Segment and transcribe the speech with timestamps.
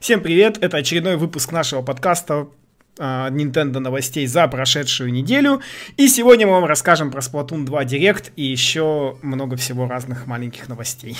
[0.00, 2.48] Всем привет, это очередной выпуск нашего подкаста
[2.98, 5.62] а, Nintendo новостей за прошедшую неделю.
[5.96, 10.68] И сегодня мы вам расскажем про Splatoon 2 Direct и еще много всего разных маленьких
[10.68, 11.16] новостей.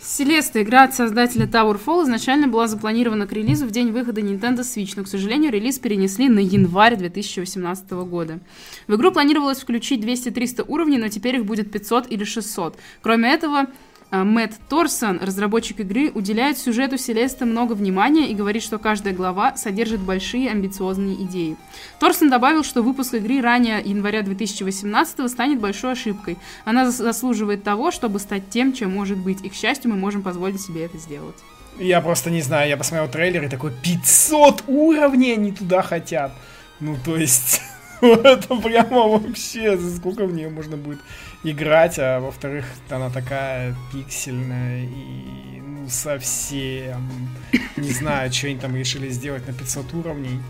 [0.00, 4.60] Селеста, игра от создателя Tower Fall, изначально была запланирована к релизу в день выхода Nintendo
[4.60, 8.38] Switch, но, к сожалению, релиз перенесли на январь 2018 года.
[8.86, 12.78] В игру планировалось включить 200-300 уровней, но теперь их будет 500 или 600.
[13.02, 13.66] Кроме этого,
[14.10, 20.00] Мэтт Торсон, разработчик игры, уделяет сюжету Селеста много внимания и говорит, что каждая глава содержит
[20.00, 21.56] большие амбициозные идеи.
[21.98, 26.38] Торсон добавил, что выпуск игры ранее января 2018 станет большой ошибкой.
[26.64, 30.60] Она заслуживает того, чтобы стать тем, чем может быть, и, к счастью, мы можем позволить
[30.60, 31.36] себе это сделать.
[31.78, 36.32] Я просто не знаю, я посмотрел трейлер и такой, 500 уровней они туда хотят.
[36.80, 37.60] Ну, то есть,
[38.00, 41.00] это прямо вообще, сколько в нее можно будет
[41.50, 47.08] играть, а во-вторых, она такая пиксельная и ну совсем
[47.76, 50.40] не знаю, что они там решили сделать на 500 уровней.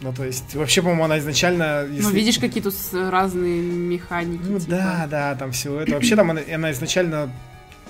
[0.00, 1.86] Ну, то есть, вообще, по-моему, она изначально...
[1.90, 2.02] Если...
[2.02, 4.42] Ну, видишь, какие тут разные механики.
[4.44, 4.70] Ну, типа.
[4.70, 5.92] да, да, там все это.
[5.92, 7.32] Вообще, там она, она изначально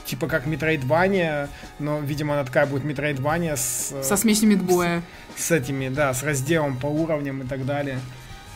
[0.05, 1.49] типа как Metroidvania,
[1.81, 3.93] но, видимо, она такая будет Metroidvania с...
[4.05, 5.03] Со смесью Мидбоя.
[5.37, 7.99] С, с этими, да, с разделом по уровням и так далее.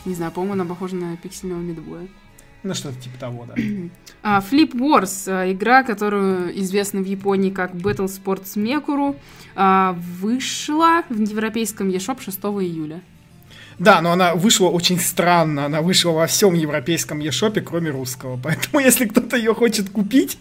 [0.05, 2.07] Не знаю, по-моему, она похожа на пиксельного Мидбоя.
[2.63, 3.55] Ну, что-то типа того, да.
[3.55, 3.89] Uh,
[4.51, 9.17] Flip Wars, uh, игра, которую известна в Японии как Battle Sports Mekuru,
[9.55, 13.01] uh, вышла в европейском eShop 6 июля.
[13.81, 15.65] Да, но она вышла очень странно.
[15.65, 18.39] Она вышла во всем европейском eShop, кроме русского.
[18.41, 20.37] Поэтому, если кто-то ее хочет купить,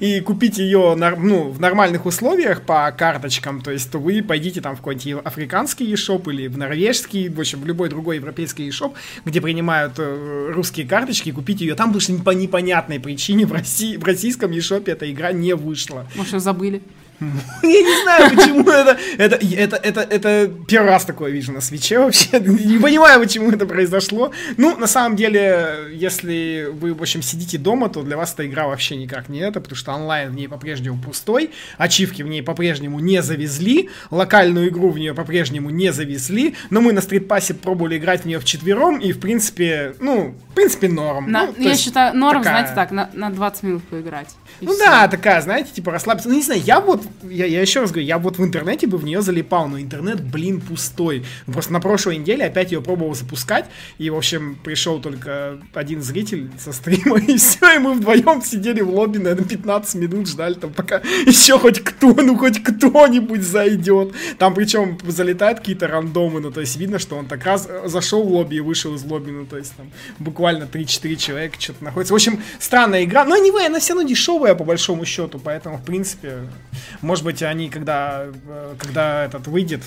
[0.00, 4.74] и купить ее ну, в нормальных условиях по карточкам, то есть, то вы пойдите там
[4.74, 9.40] в какой-нибудь африканский eShop или в норвежский, в общем, в любой другой европейский eShop, где
[9.40, 14.02] принимают э, русские карточки, и купить ее там, что по непонятной причине в, России, в
[14.02, 16.04] российском eShop эта игра не вышла.
[16.16, 16.82] Может, забыли?
[17.62, 21.98] Я не знаю, почему это, это, это, это, это первый раз такое вижу на свече
[21.98, 22.40] вообще.
[22.40, 24.32] Не понимаю, почему это произошло.
[24.56, 28.66] Ну, на самом деле, если вы, в общем, сидите дома, то для вас эта игра
[28.66, 33.00] вообще никак не это, потому что онлайн в ней по-прежнему пустой, ачивки в ней по-прежнему
[33.00, 38.22] не завезли, локальную игру в нее по-прежнему не завезли, но мы на стритпассе пробовали играть
[38.22, 41.30] в нее вчетвером, и, в принципе, ну, в принципе, норм.
[41.30, 42.66] На, ну, я считаю, норм, такая...
[42.66, 44.28] знаете, так, на, на 20 минут поиграть.
[44.60, 44.84] Ну все.
[44.84, 46.28] да, такая, знаете, типа расслабиться.
[46.28, 48.98] Ну, не знаю, я вот я, я еще раз говорю, я вот в интернете бы
[48.98, 51.24] в нее залипал, но интернет, блин, пустой.
[51.46, 53.66] Просто на прошлой неделе опять ее пробовал запускать,
[53.98, 58.80] и, в общем, пришел только один зритель со стрима, и все, и мы вдвоем сидели
[58.80, 64.12] в лобби, наверное, 15 минут ждали, там, пока еще хоть кто, ну, хоть кто-нибудь зайдет.
[64.38, 68.32] Там, причем, залетают какие-то рандомы, ну, то есть, видно, что он так раз зашел в
[68.32, 72.12] лобби и вышел из лобби, ну, то есть, там, буквально 3-4 человека что-то находится.
[72.12, 75.82] В общем, странная игра, но не она все равно дешевая, по большому счету, поэтому, в
[75.82, 76.48] принципе,
[77.02, 79.82] может быть, они, когда, э, когда этот выйдет,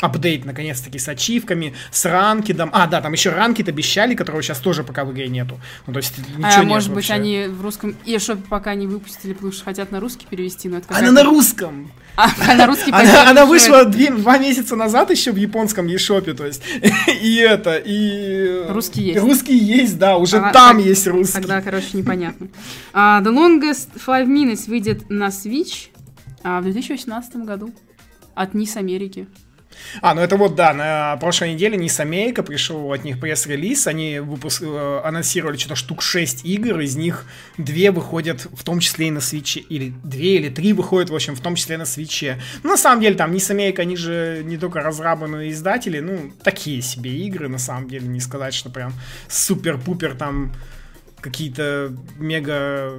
[0.00, 2.70] апдейт, наконец-таки, с ачивками, с ранкидом.
[2.72, 5.60] А, да, там еще ранкид обещали, которого сейчас тоже пока в игре нету.
[5.86, 7.14] Ну, то есть, ничего а, нет может вообще.
[7.14, 10.78] быть, они в русском eShop пока не выпустили, потому что хотят на русский перевести, но
[10.78, 11.92] это Она на русском!
[12.16, 16.32] А, а на русский она, она вышла две, два месяца назад еще в японском eShop,
[16.34, 16.62] то есть,
[17.22, 18.66] и это, и...
[18.68, 19.20] Русский есть.
[19.20, 21.34] Русский есть, да, уже а, там так, есть русский.
[21.34, 22.48] Тогда, короче, непонятно.
[22.92, 25.90] Uh, The Longest Five Minutes выйдет на Switch
[26.42, 27.72] uh, в 2018 году.
[28.34, 29.26] От Нис Америки.
[30.02, 34.18] А, ну это вот, да, на прошлой неделе Низ Америка пришел от них пресс-релиз, они
[34.18, 37.24] выпуск, э, анонсировали что-то штук 6 игр, из них
[37.56, 41.34] две выходят в том числе и на свече, или две или три выходят, в общем,
[41.34, 42.40] в том числе на свече.
[42.62, 46.00] Ну, на самом деле, там Низ Америка, они же не только разрабы, но и издатели,
[46.00, 48.92] ну, такие себе игры, на самом деле, не сказать, что прям
[49.28, 50.52] супер-пупер там
[51.20, 52.98] какие-то мега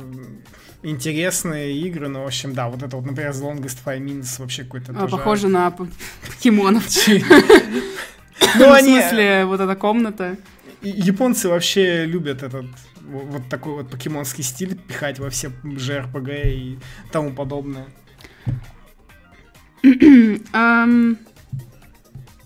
[0.84, 4.64] интересные игры, но, в общем, да, вот это вот, например, The Longest Five Minutes вообще
[4.64, 5.18] какой-то а, тоже...
[5.18, 5.72] Похоже на
[6.28, 6.84] покемонов.
[8.56, 9.00] Ну, они...
[9.00, 10.38] В смысле, вот эта комната.
[10.82, 12.66] Японцы вообще любят этот
[13.04, 16.80] вот такой вот покемонский стиль пихать во все JRPG и
[17.12, 17.88] тому подобное.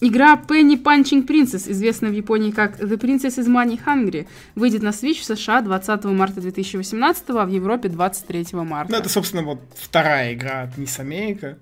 [0.08, 4.90] Игра Penny Punching Princess, известная в Японии как The Princess is Money Hungry, выйдет на
[4.90, 8.92] Switch в США 20 марта 2018, а в Европе 23 марта.
[8.92, 11.58] Ну, это, собственно, вот вторая игра от Miss America.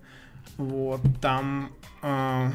[0.57, 1.71] Вот, там...
[2.01, 2.49] Э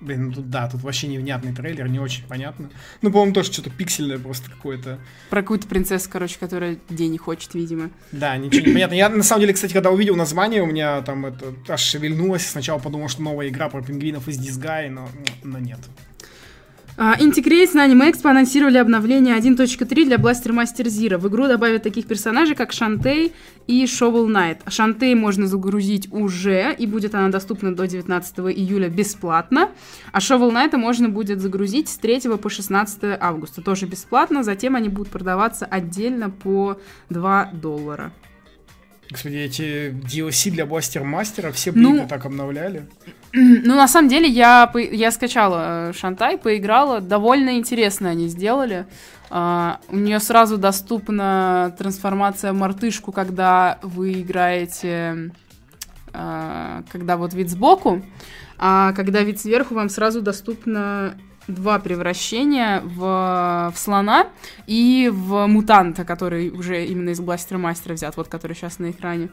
[0.00, 2.70] Блин, ну тут да, тут вообще невнятный трейлер, не очень понятно.
[3.02, 4.98] Ну, по-моему, тоже что-то пиксельное просто какое-то.
[5.28, 7.90] Про какую-то принцессу, короче, которая денег хочет, видимо.
[8.10, 8.94] Да, ничего не понятно.
[8.94, 12.46] Я, на самом деле, кстати, когда увидел название, у меня там это аж шевельнулось.
[12.46, 15.08] Сначала подумал, что новая игра про пингвинов из Дизгай, но,
[15.42, 15.80] но нет.
[17.02, 21.16] А, Integrate на Anime Expo анонсировали обновление 1.3 для Blaster Master Zero.
[21.16, 23.32] В игру добавят таких персонажей, как Шантей
[23.66, 24.58] и Shovel Knight.
[24.68, 29.70] Шантей можно загрузить уже, и будет она доступна до 19 июля бесплатно.
[30.12, 34.42] А Shovel Knight можно будет загрузить с 3 по 16 августа, тоже бесплатно.
[34.42, 38.12] Затем они будут продаваться отдельно по 2 доллара.
[39.10, 42.86] Господи, эти DLC для Бластер Мастера все Ну, блин, так обновляли.
[43.32, 47.00] Ну, на самом деле, я, я скачала э, Шантай, поиграла.
[47.00, 48.86] Довольно интересно они сделали.
[49.30, 55.30] А, у нее сразу доступна трансформация в мартышку, когда вы играете...
[56.12, 58.02] а, когда вот вид сбоку,
[58.58, 61.14] а когда вид сверху, вам сразу доступно
[61.50, 64.28] два превращения в, в слона
[64.66, 69.28] и в мутанта, который уже именно из бластера мастера взят, вот который сейчас на экране.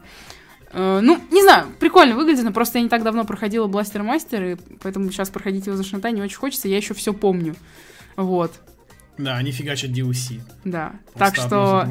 [0.72, 4.44] Э, Ну, не знаю, прикольно выглядит, но просто я не так давно проходила Бластер Мастер,
[4.44, 7.56] и поэтому сейчас проходить его за шантай не очень хочется, я еще все помню.
[8.16, 8.52] Вот,
[9.18, 10.42] Да, они фигачат DLC.
[10.64, 10.94] да.
[11.16, 11.88] Так что,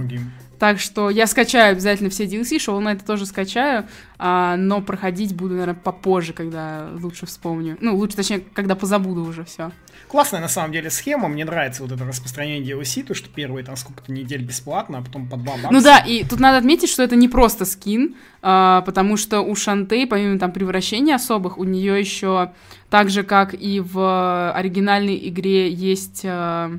[0.59, 3.87] так что я скачаю обязательно все DLC, на это тоже скачаю,
[4.19, 7.77] а, но проходить буду, наверное, попозже, когда лучше вспомню.
[7.81, 9.71] Ну, лучше, точнее, когда позабуду уже все.
[10.09, 13.77] Классная на самом деле схема, мне нравится вот это распространение DLC, то что первые там
[13.77, 15.69] сколько-то недель бесплатно, а потом по 2 бакса.
[15.73, 19.55] Ну да, и тут надо отметить, что это не просто скин, а, потому что у
[19.57, 22.53] Шантей, помимо там превращений особых, у нее еще
[22.89, 26.71] так же, как и в оригинальной игре, есть а,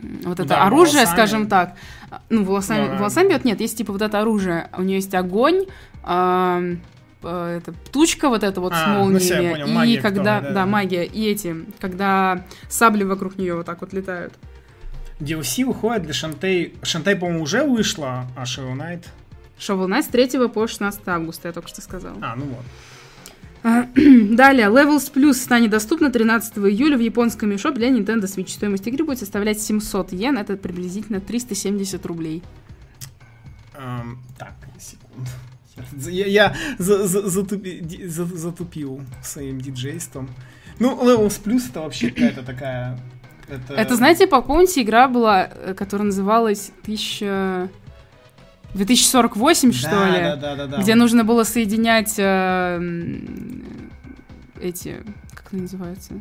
[0.00, 1.14] вот это Удар оружие, волосами.
[1.16, 1.74] скажем так.
[2.28, 2.96] Ну, волосами, Да.
[2.98, 4.68] волосами бьет, нет, есть типа вот это оружие.
[4.78, 5.66] У нее есть огонь,
[6.04, 6.62] а,
[7.26, 9.50] это птучка вот эта вот с А, ну я молниями.
[9.50, 10.66] понял, и магия когда, которая, да, да, да.
[10.66, 14.34] магия, и эти, когда сабли вокруг нее вот так вот летают.
[15.20, 16.74] DLC выходит для Шантей.
[16.82, 19.04] Шантей, по-моему, уже вышла, а Shadow Knight...
[19.58, 22.18] Shovel Knight с 3 по 16 августа, я только что сказала.
[22.20, 22.64] А, ну вот.
[24.36, 28.50] Далее, Levels Plus станет доступна 13 июля в японском eShop для Nintendo Switch.
[28.50, 32.42] Стоимость игры будет составлять 700 йен, это приблизительно 370 рублей.
[33.74, 35.30] Эм, так, секунду.
[36.08, 40.28] Я, я за- за- затупи- за- затупил своим диджейством.
[40.78, 42.98] Ну, Levels Plus это вообще какая-то такая...
[43.48, 47.70] Это, Это, знаете, по помните, игра была, э, которая называлась 1000...
[48.74, 50.20] 2048, что да, ли?
[50.22, 50.76] Да, да, да, да.
[50.78, 52.80] Где нужно было соединять э,
[54.60, 54.96] эти...
[55.32, 56.14] Как они называются?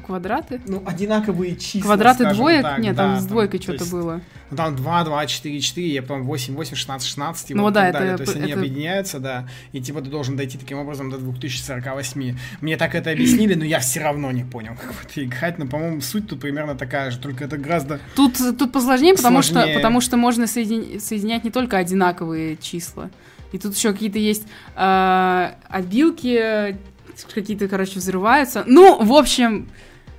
[0.00, 0.60] Квадраты?
[0.66, 2.62] Ну, одинаковые числа, Квадраты двоек?
[2.62, 4.20] так, Нет, да, там с двойкой то что-то было.
[4.50, 7.72] Ну, там 2, 2, 4, 4, я потом 8, 8, 16, 16, и Ну вот
[7.72, 8.16] да, так это далее.
[8.16, 11.18] То есть п- они это- объединяются, да, и типа ты должен дойти таким образом до
[11.18, 12.36] 2048.
[12.60, 15.66] Мне так это объяснили, но я все равно не понял, как в это играть, но,
[15.66, 18.00] по-моему, суть тут примерно такая же, только это гораздо...
[18.14, 23.10] Тут, тут посложнее, потому что, потому что можно соедин- соединять не только одинаковые числа.
[23.52, 24.46] И тут еще какие-то есть
[24.76, 26.76] э, отбилки,
[27.34, 28.64] какие-то, короче, взрываются.
[28.66, 29.68] Ну, в общем,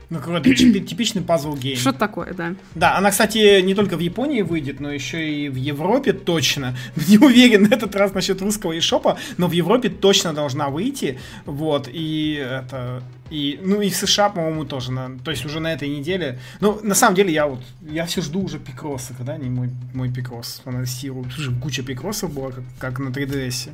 [0.09, 1.77] Ну, какой-то типи- типичный puzzle game.
[1.77, 2.53] что-то такое, да.
[2.75, 6.77] Да, она, кстати, не только в Японии выйдет, но еще и в Европе точно.
[7.07, 11.17] Не уверен на этот раз насчет русского eShop, но в Европе точно должна выйти.
[11.45, 13.01] Вот, и это...
[13.31, 14.91] И, ну и в США, по-моему, тоже.
[14.91, 16.37] на- то есть уже на этой неделе.
[16.61, 17.61] Ну, на самом деле, я вот...
[17.81, 21.35] Я все жду уже Picross а, когда они мой, мой Picross анонсируют.
[21.35, 23.71] Уже куча пикросов было, как, как на 3DS.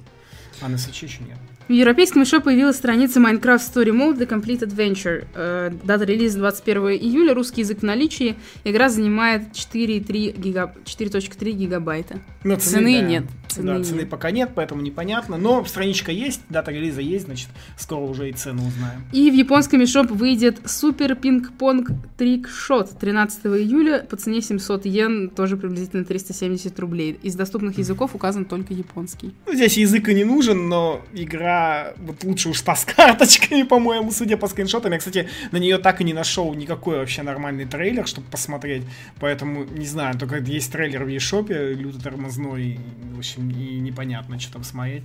[0.61, 1.37] А на Сочи еще нет.
[1.67, 5.25] В европейском еще появилась страница Minecraft Story Mode The Complete Adventure.
[5.35, 8.35] Э, дата релиза 21 июля, русский язык в наличии.
[8.63, 10.73] Игра занимает 4,3 гига...
[10.83, 12.19] 4.3 гигабайта.
[12.43, 13.07] Но Цены да.
[13.07, 14.09] нет, цены да, цены нет.
[14.09, 15.37] пока нет, поэтому непонятно.
[15.37, 19.03] Но страничка есть, дата релиза есть, значит, скоро уже и цену узнаем.
[19.11, 25.29] И в японском eShop выйдет Супер Пинг-Понг Трик Шот 13 июля по цене 700 йен,
[25.29, 27.19] тоже приблизительно 370 рублей.
[27.21, 29.33] Из доступных языков указан только японский.
[29.45, 31.50] Ну, здесь язык и не нужен, но игра
[31.97, 34.91] вот лучше уж та с карточками, по-моему, судя по скриншотам.
[34.91, 38.83] Я, кстати, на нее так и не нашел никакой вообще нормальный трейлер, чтобы посмотреть.
[39.19, 42.79] Поэтому, не знаю, только есть трейлер в eShop, люто тормозной,
[43.13, 45.03] в общем, и непонятно, что там смотреть.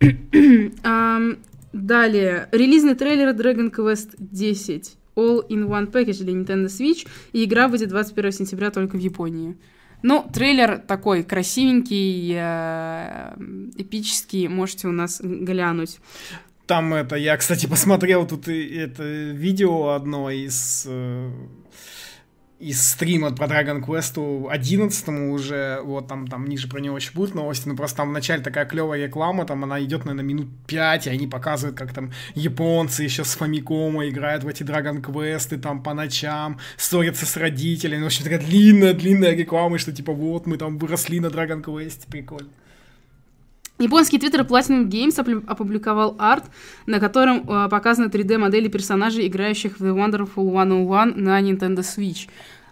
[0.82, 1.38] Ам,
[1.72, 7.68] далее, релизный трейлер Dragon Quest 10 All in One Package для Nintendo Switch, и игра
[7.68, 9.56] выйдет 21 сентября только в Японии.
[10.02, 13.34] Ну, трейлер такой красивенький, э,
[13.76, 15.98] эпический, можете у нас глянуть.
[16.66, 21.30] Там это, я, кстати, посмотрел тут это видео одно из э,
[22.60, 27.34] из стрима про Dragon Quest 11 уже, вот там, там ниже про него еще будут
[27.34, 31.06] новости, но просто там в начале такая клевая реклама, там она идет, наверное, минут 5,
[31.06, 35.82] и они показывают, как там японцы еще с Фамикома играют в эти Dragon Quest, там
[35.82, 40.76] по ночам, ссорятся с родителями, в общем, такая длинная-длинная реклама, что типа вот мы там
[40.76, 42.50] выросли на Dragon Quest, прикольно.
[43.80, 46.44] Японский твиттер Platinum Games опубликовал арт,
[46.84, 52.28] на котором э, показаны 3D-модели персонажей, играющих в The Wonderful 101 на Nintendo Switch.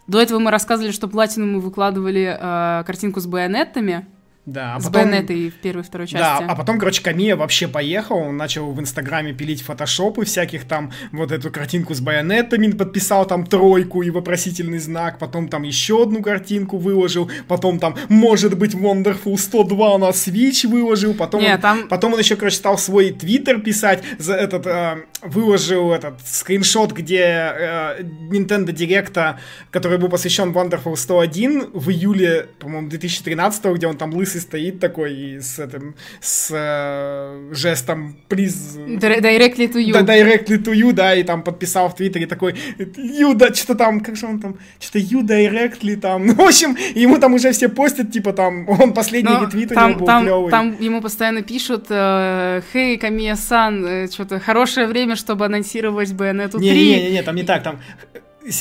[0.07, 4.07] До этого мы рассказывали, что Platinum выкладывали э, картинку с байонетами,
[4.49, 6.23] да, а с потом, байонетой в первой и второй части.
[6.23, 10.91] Да, а потом, короче, Камия вообще поехал, он начал в Инстаграме пилить фотошопы всяких там,
[11.13, 16.23] вот эту картинку с байонетами, подписал там тройку и вопросительный знак, потом там еще одну
[16.23, 21.89] картинку выложил, потом там, может быть, Wonderful 102 на Switch выложил, потом, Не, он, там...
[21.89, 27.19] потом он еще, короче, стал свой твиттер писать, за этот, э, выложил этот скриншот, где
[27.19, 29.37] э, Nintendo Direct,
[29.71, 35.15] который был посвящен Wonderful 101 в июле, по-моему, 2013, где он там лысый стоит такой
[35.15, 38.77] и с этим, с э, жестом приз...
[38.77, 39.93] Directly to you.
[39.93, 44.01] Да, directly to you, да, и там подписал в Твиттере такой, you, да, что-то там,
[44.01, 47.69] как же он там, что-то you directly там, ну, в общем, ему там уже все
[47.69, 50.51] постят, типа там, он последний Но ретвит у там, него был там, клевый.
[50.51, 56.61] там ему постоянно пишут, «Хей, Камия-сан, что-то хорошее время, чтобы анонсировать Bayonetta 3».
[56.61, 57.81] Не-не-не, там не так, там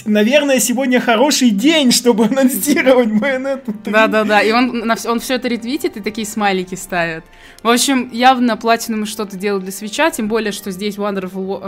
[0.06, 3.94] наверное, сегодня хороший день, чтобы анонсировать Bayonetta 3.
[3.94, 7.24] Да-да-да, и он, он все это ретвитит и такие смайлики ставит.
[7.63, 11.60] В общем, явно Platinum что-то делают для свеча, тем более, что здесь Wonderful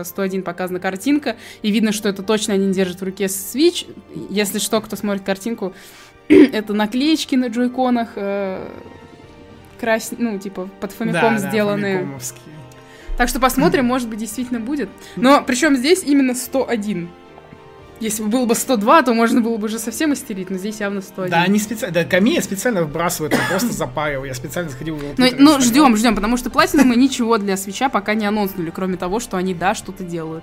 [0.00, 3.86] э, 101 показана картинка, и видно, что это точно они держат в руке Switch.
[4.30, 5.72] Если что, кто смотрит картинку,
[6.28, 8.68] это наклеечки на джойконах, э,
[9.80, 10.12] крас...
[10.16, 12.04] ну, типа, под фамиком да, сделанные.
[12.04, 12.18] Да,
[13.16, 14.88] так что посмотрим, может быть, действительно будет.
[15.16, 17.10] Но причем здесь именно 101.
[18.00, 21.02] Если бы было бы 102, то можно было бы уже совсем истерить, но здесь явно
[21.02, 21.30] 101.
[21.30, 24.24] Да, они специально, да, Камия специально выбрасывает, он просто запарил.
[24.24, 27.90] Я специально сходил в его Ну, ну ждем, ждем, потому что Platinum ничего для свеча
[27.90, 30.42] пока не анонснули, кроме того, что они, да, что-то делают.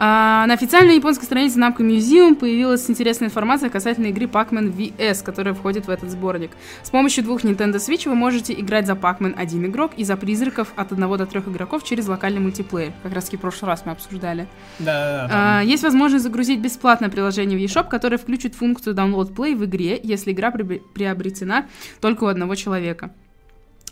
[0.00, 5.54] А, на официальной японской странице Namco Museum появилась интересная информация касательно игры Pac-Man VS, которая
[5.54, 6.52] входит в этот сборник.
[6.84, 10.72] С помощью двух Nintendo Switch вы можете играть за Pac-Man один игрок и за призраков
[10.76, 12.92] от одного до трех игроков через локальный мультиплеер.
[13.02, 14.46] Как раз таки в прошлый раз мы обсуждали.
[14.78, 15.58] Да, да, да.
[15.58, 19.98] А, есть возможность загрузить бесплатное приложение в eShop, которое включит функцию Download Play в игре,
[20.00, 21.66] если игра приобретена
[22.00, 23.10] только у одного человека.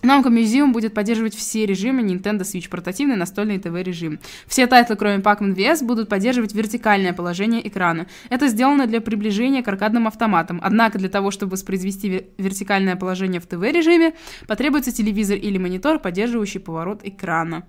[0.07, 4.21] Namco Museum будет поддерживать все режимы Nintendo Switch, портативный, настольный ТВ режим.
[4.47, 8.07] Все тайтлы, кроме Pac-Man VS, будут поддерживать вертикальное положение экрана.
[8.31, 10.61] Это сделано для приближения к аркадным автоматам.
[10.63, 14.15] Однако для того, чтобы воспроизвести вертикальное положение в ТВ режиме,
[14.47, 17.65] потребуется телевизор или монитор, поддерживающий поворот экрана.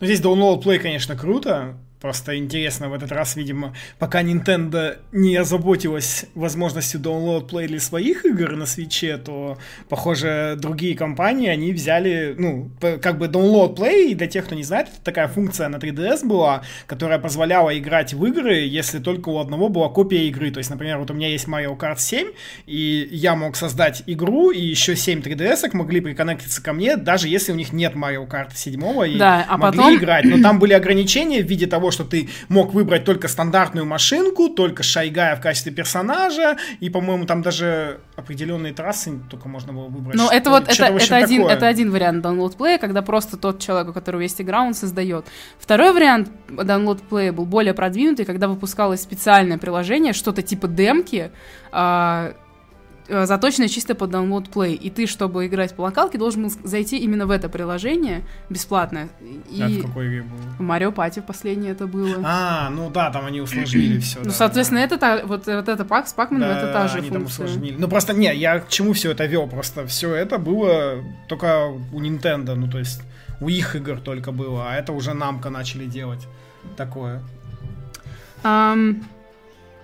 [0.00, 5.36] Ну, здесь Download Play, конечно, круто, Просто интересно, в этот раз, видимо, пока Nintendo не
[5.36, 9.56] озаботилась возможностью download play для своих игр на свече, то,
[9.88, 14.88] похоже, другие компании, они взяли, ну, как бы download play, для тех, кто не знает,
[14.88, 19.70] это такая функция на 3DS была, которая позволяла играть в игры, если только у одного
[19.70, 20.50] была копия игры.
[20.50, 22.28] То есть, например, вот у меня есть Mario Kart 7,
[22.66, 27.52] и я мог создать игру, и еще 7 3DS могли приконнектиться ко мне, даже если
[27.52, 28.74] у них нет Mario Kart 7
[29.08, 29.96] и да, а могли потом...
[29.96, 30.24] играть.
[30.26, 34.82] Но там были ограничения в виде того, что ты мог выбрать только стандартную машинку, только
[34.82, 40.16] Шайгая в качестве персонажа, и, по-моему, там даже определенные трассы только можно было выбрать.
[40.16, 43.88] Ну, это вот, это, это, один, это один вариант download play, когда просто тот человек,
[43.88, 45.26] у которого есть игра, он создает.
[45.58, 51.30] Второй вариант download play был более продвинутый, когда выпускалось специальное приложение, что-то типа демки,
[51.72, 52.32] а, Э,
[53.08, 54.74] заточенная чисто под download play.
[54.74, 59.08] И ты, чтобы играть по локалке, должен был зайти именно в это приложение бесплатно.
[59.50, 60.40] И а в какой игре было?
[60.58, 62.22] В Марио Пати последнее это было.
[62.24, 64.20] А, ну да, там они усложнили все.
[64.24, 67.44] Ну, соответственно, это та, вот, вот это пак с Пакманом, это та же они функция.
[67.44, 67.76] Там усложнили.
[67.78, 69.46] Ну просто не, я к чему все это вел?
[69.46, 73.02] Просто все это было только у Nintendo, ну то есть
[73.40, 76.26] у их игр только было, а это уже намка начали делать
[76.76, 77.22] такое.
[78.42, 79.02] Um,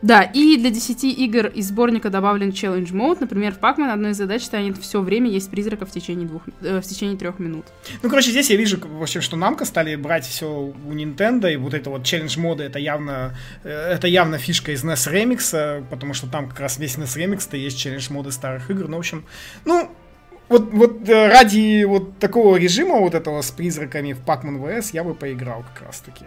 [0.03, 3.19] да, и для 10 игр из сборника добавлен Challenge Mode.
[3.21, 6.81] Например, в Pac-Man одной из задач станет все время есть призраков в течение, двух, э,
[6.81, 7.67] в течение трех минут.
[8.03, 11.57] Ну, короче, здесь я вижу, в общем, что намка стали брать все у Nintendo, и
[11.57, 16.15] вот это вот Challenge моды это явно, э, это явно фишка из NES Remix, потому
[16.15, 18.89] что там как раз весь NES Remix-то есть Challenge моды старых игр.
[18.89, 19.25] Ну, в общем,
[19.67, 19.91] ну,
[20.49, 25.05] вот, вот э, ради вот такого режима вот этого с призраками в Pac-Man VS я
[25.05, 26.25] бы поиграл как раз таки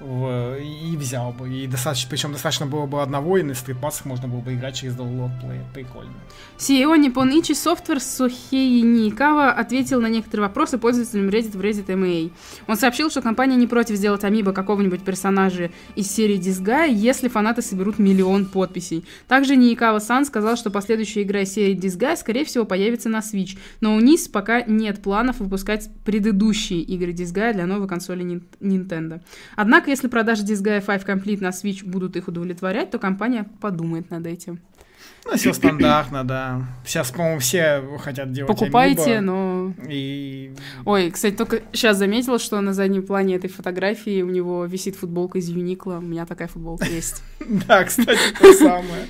[0.00, 1.48] в, и взял бы.
[1.52, 4.96] И достаточно, причем достаточно было бы одного, и на стритпассах можно было бы играть через
[4.96, 5.60] download play.
[5.74, 6.12] Прикольно.
[6.56, 12.32] CEO Nippon Ichi Software Сохей Никава ответил на некоторые вопросы пользователям Reddit в Reddit MA.
[12.66, 17.62] Он сообщил, что компания не против сделать амибо какого-нибудь персонажа из серии Disgaea, если фанаты
[17.62, 19.04] соберут миллион подписей.
[19.26, 23.58] Также Никава Сан сказал, что последующая игра из серии Disgaea, скорее всего, появится на Switch,
[23.80, 29.20] но у NIS пока нет планов выпускать предыдущие игры Disgaea для новой консоли Nintendo.
[29.56, 34.26] Однако если продажи Disgaea 5 Complete на Switch будут их удовлетворять, то компания подумает над
[34.26, 34.60] этим.
[35.24, 36.62] Ну, все стандартно, да.
[36.86, 39.74] Сейчас, по-моему, все хотят делать Покупайте, Amiibo, но...
[39.88, 40.54] И...
[40.84, 45.38] Ой, кстати, только сейчас заметила, что на заднем плане этой фотографии у него висит футболка
[45.38, 45.98] из Юникла.
[45.98, 47.22] У меня такая футболка есть.
[47.66, 49.06] Да, кстати, то самое.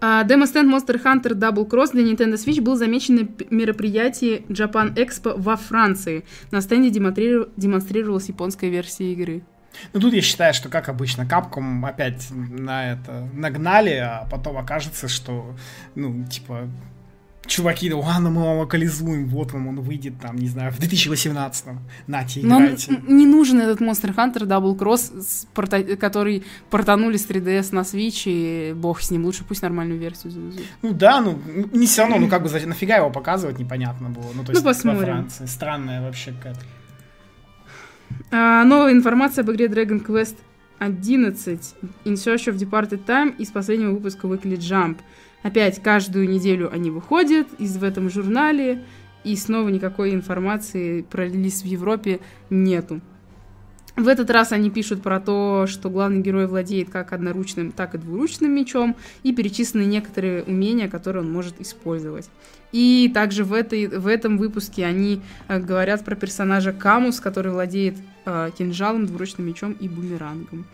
[0.00, 5.34] А, Демо-стенд Monster Hunter Double Cross для Nintendo Switch был замечен на мероприятии Japan Expo
[5.36, 6.24] во Франции.
[6.50, 9.42] На стенде демонстрировалась японская версия игры.
[9.92, 15.06] Ну, тут я считаю, что, как обычно, капком опять на это нагнали, а потом окажется,
[15.06, 15.54] что,
[15.94, 16.68] ну, типа,
[17.50, 21.78] чуваки, да ладно, мы вам локализуем, вот вам он выйдет, там, не знаю, в 2018-м.
[22.06, 22.92] Нате, играйте.
[22.94, 28.22] м, не нужен этот Monster Hunter Double Cross, порта- который портанули с 3DS на Switch,
[28.26, 30.62] и бог с ним, лучше пусть нормальную версию завезут.
[30.82, 31.38] Ну да, ну,
[31.72, 34.26] не все равно, ну, как бы, нафига его показывать, непонятно было.
[34.34, 35.04] Ну, то Ну, есть, во посмотрим.
[35.04, 35.46] Франции.
[35.46, 36.60] Странная вообще какая-то.
[38.30, 40.36] А, новая информация об игре Dragon Quest
[40.78, 44.98] 11 In Search of Departed Time из последнего выпуска Weekly Jump.
[45.42, 48.84] Опять каждую неделю они выходят из в этом журнале,
[49.24, 53.00] и снова никакой информации про релиз в Европе нету.
[53.96, 57.98] В этот раз они пишут про то, что главный герой владеет как одноручным, так и
[57.98, 62.30] двуручным мечом, и перечислены некоторые умения, которые он может использовать.
[62.72, 67.96] И также в, этой, в этом выпуске они э, говорят про персонажа Камус, который владеет
[68.24, 70.66] э, кинжалом, двуручным мечом и бумерангом.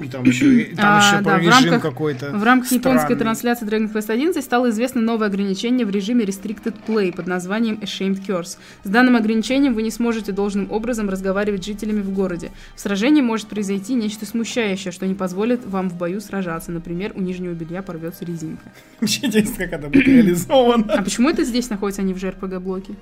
[0.00, 2.30] И там еще, там А, еще да, про режим рамках- какой-то.
[2.36, 3.16] В рамках японской странный.
[3.20, 8.26] трансляции Dragon Quest 11 стало известно новое ограничение в режиме Restricted Play под названием Ashamed
[8.26, 8.56] Curse.
[8.82, 12.50] С данным ограничением вы не сможете должным образом разговаривать с жителями в городе.
[12.74, 16.72] В сражении может произойти нечто смущающее, что не позволит вам в бою сражаться.
[16.72, 18.64] Например, у нижнего белья порвется резинка.
[19.00, 20.92] Вообще интересно, как это будет реализовано.
[20.92, 22.94] А почему это здесь находится, а не в JRPG-блоке?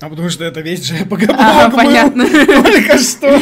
[0.00, 2.26] А потому что это весь JPG А, понятно.
[2.28, 3.40] Только что.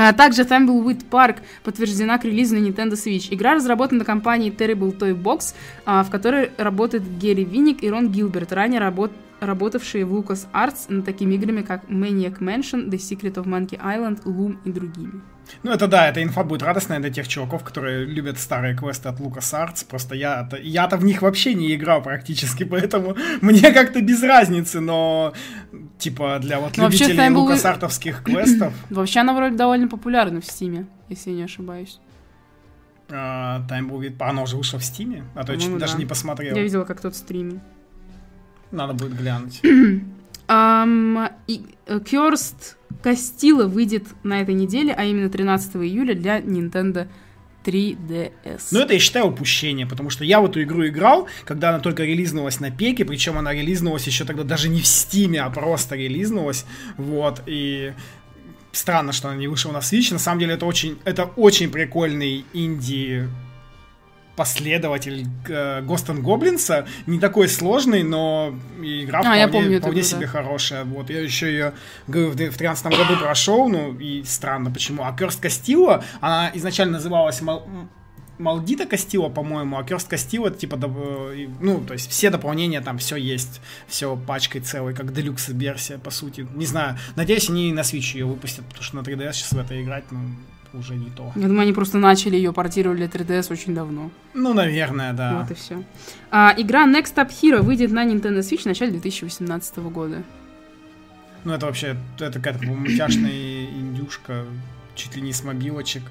[0.00, 3.34] А также Thimbleweed Park подтверждена к релизу на Nintendo Switch.
[3.34, 8.52] Игра разработана компанией Terrible Toy Box, а, в которой работает Герри Винник и Рон Гилберт,
[8.52, 13.76] ранее работ- работавшие в LucasArts над такими играми, как Maniac Mansion, The Secret of Monkey
[13.76, 15.20] Island, Loom и другими.
[15.62, 19.20] Ну, это да, эта инфа будет радостная для тех чуваков, которые любят старые квесты от
[19.20, 19.86] LucasArts.
[19.88, 25.32] Просто я-то, я-то в них вообще не играл практически, поэтому мне как-то без разницы, но
[25.98, 30.86] типа для вот Ну, любителей Thimbleweed- лукасартовских квестов Вообще она вроде довольно популярна в Стиме,
[31.08, 31.98] если я не ошибаюсь.
[33.10, 35.98] а, Timebull оно уже вышло в Стиме, а то я даже да.
[35.98, 36.56] не посмотрел.
[36.56, 37.60] Я видела, как тот стримил.
[38.70, 39.60] Надо будет глянуть.
[40.48, 47.06] Ам, и, э, Cursed Кастила выйдет на этой неделе, а именно 13 июля для Nintendo
[47.64, 48.68] 3DS.
[48.70, 52.04] Но это я считаю упущение, потому что я в эту игру играл, когда она только
[52.04, 56.64] релизнулась на пеке, причем она релизнулась еще тогда даже не в Стиме, а просто релизнулась,
[56.96, 57.92] вот, и
[58.72, 62.44] странно, что она не вышла на Switch, на самом деле это очень, это очень прикольный
[62.54, 63.28] инди
[64.38, 70.08] последователь э, and Goblins, не такой сложный, но игра А, вполне, я помню вполне игру,
[70.08, 70.32] себе да.
[70.32, 70.84] хорошая.
[70.84, 71.72] Вот, я еще ее
[72.06, 75.02] говорю, в 2013 году прошел, ну и странно почему.
[75.02, 77.42] А Curse Castilla, она изначально называлась
[78.38, 83.16] Малдита Кастила, по-моему, а Castilla, это типа, э, ну, то есть все дополнения там, все
[83.16, 86.46] есть, все пачкой целой, как делюкс версия, по сути.
[86.54, 89.80] Не знаю, надеюсь, они на Switch ее выпустят, потому что на 3DS сейчас в это
[89.82, 90.20] играть, ну,
[90.72, 91.32] уже не то.
[91.34, 94.10] Я думаю, они просто начали ее портировать для 3DS очень давно.
[94.34, 95.40] Ну, наверное, да.
[95.40, 95.82] Вот и все.
[96.30, 100.22] А, игра Next Up Hero выйдет на Nintendo Switch в начале 2018 года.
[101.44, 104.44] Ну, это вообще, это какая-то мультяшная индюшка,
[104.94, 106.02] чуть ли не с мобилочек.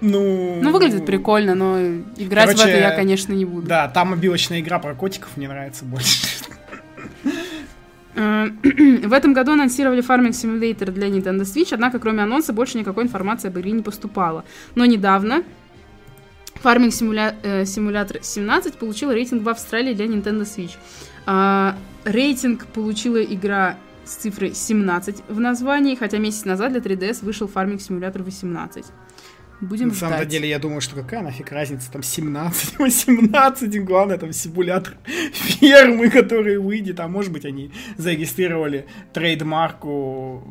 [0.00, 0.60] Ну...
[0.60, 1.78] Ну, выглядит прикольно, но
[2.16, 3.66] играть в Короче, это я, конечно, не буду.
[3.66, 6.26] Да, там мобилочная игра про котиков мне нравится больше.
[8.16, 8.46] Э,
[9.04, 13.48] В этом году анонсировали Farming Simulator для Nintendo Switch, однако кроме анонса больше никакой информации
[13.48, 14.44] об игре не поступало.
[14.74, 15.42] Но недавно
[16.62, 20.72] Farming Simula- э, Simulator 17 получила рейтинг в Австралии для Nintendo Switch.
[21.26, 27.50] А, Рейтинг получила игра с цифрой 17 в названии, хотя месяц назад для 3DS вышел
[27.52, 28.84] Farming Simulator 18.
[29.60, 30.28] Будем На самом ждать.
[30.28, 34.94] деле, я думаю, что какая нафиг разница, там 17, 18, главное, там симулятор
[35.32, 40.42] фермы, который выйдет, а может быть, они зарегистрировали трейдмарку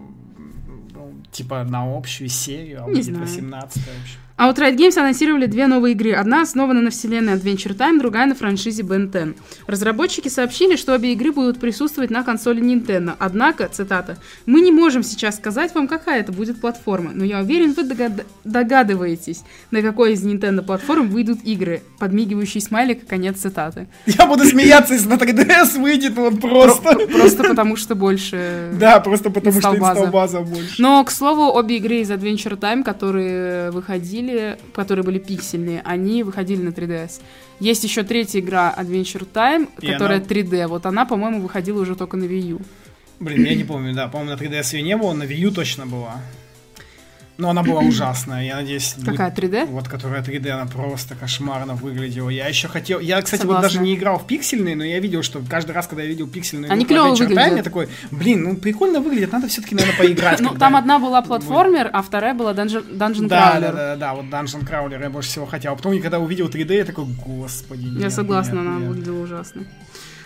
[0.93, 3.27] ну, типа на общую серию, а Не выйдет знаю.
[3.27, 4.17] 18 вообще.
[4.35, 6.11] А Riot Games анонсировали две новые игры.
[6.13, 9.37] Одна основана на вселенной Adventure Time, другая на франшизе Ben 10.
[9.67, 13.13] Разработчики сообщили, что обе игры будут присутствовать на консоли Nintendo.
[13.19, 14.17] Однако, цитата,
[14.47, 18.25] «Мы не можем сейчас сказать вам, какая это будет платформа, но я уверен, вы догад-
[18.43, 21.83] догадываетесь, на какой из Nintendo платформ выйдут игры».
[21.99, 23.87] Подмигивающий смайлик, конец цитаты.
[24.07, 26.81] Я буду смеяться, если на 3DS выйдет вот просто.
[26.95, 28.71] Про- Просто потому, что больше...
[28.79, 30.81] Да, просто потому что инсталбаза больше.
[30.81, 36.23] Но, к слову, обе игры из Adventure Time, которые выходили, выходили, которые были пиксельные, они
[36.23, 37.21] выходили на 3DS.
[37.59, 40.67] Есть еще третья игра Adventure Time, И которая она- 3D.
[40.67, 42.61] Вот она, по-моему, выходила уже только на Wii U.
[43.19, 45.85] Блин, я не помню, да, по-моему, на 3DS ее не было, на Wii U точно
[45.85, 46.21] была.
[47.37, 48.95] Но она была ужасная, я надеюсь...
[49.03, 49.65] Какая 3D?
[49.65, 52.29] Вот, которая 3D, она просто кошмарно выглядела.
[52.29, 52.99] Я еще хотел...
[52.99, 53.69] Я, кстати, вот Согласна.
[53.69, 56.71] даже не играл в пиксельные, но я видел, что каждый раз, когда я видел пиксельную
[56.71, 57.57] Они Time, выглядят.
[57.57, 60.39] я такой, блин, ну прикольно выглядит, надо все-таки, наверное, поиграть.
[60.43, 63.61] Ну, там одна была платформер, а вторая была Dungeon, Да, Crawler.
[63.61, 65.73] да, да, да, вот Dungeon Crawler я больше всего хотел.
[65.73, 68.89] А потом, когда увидел 3D, я такой, господи, Я согласна, она нет».
[68.89, 69.63] выглядела ужасно.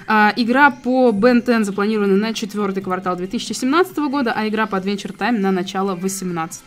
[0.08, 5.16] А, игра по Ben 10 запланирована на четвертый квартал 2017 года, а игра по Adventure
[5.16, 6.64] Time на начало 2018.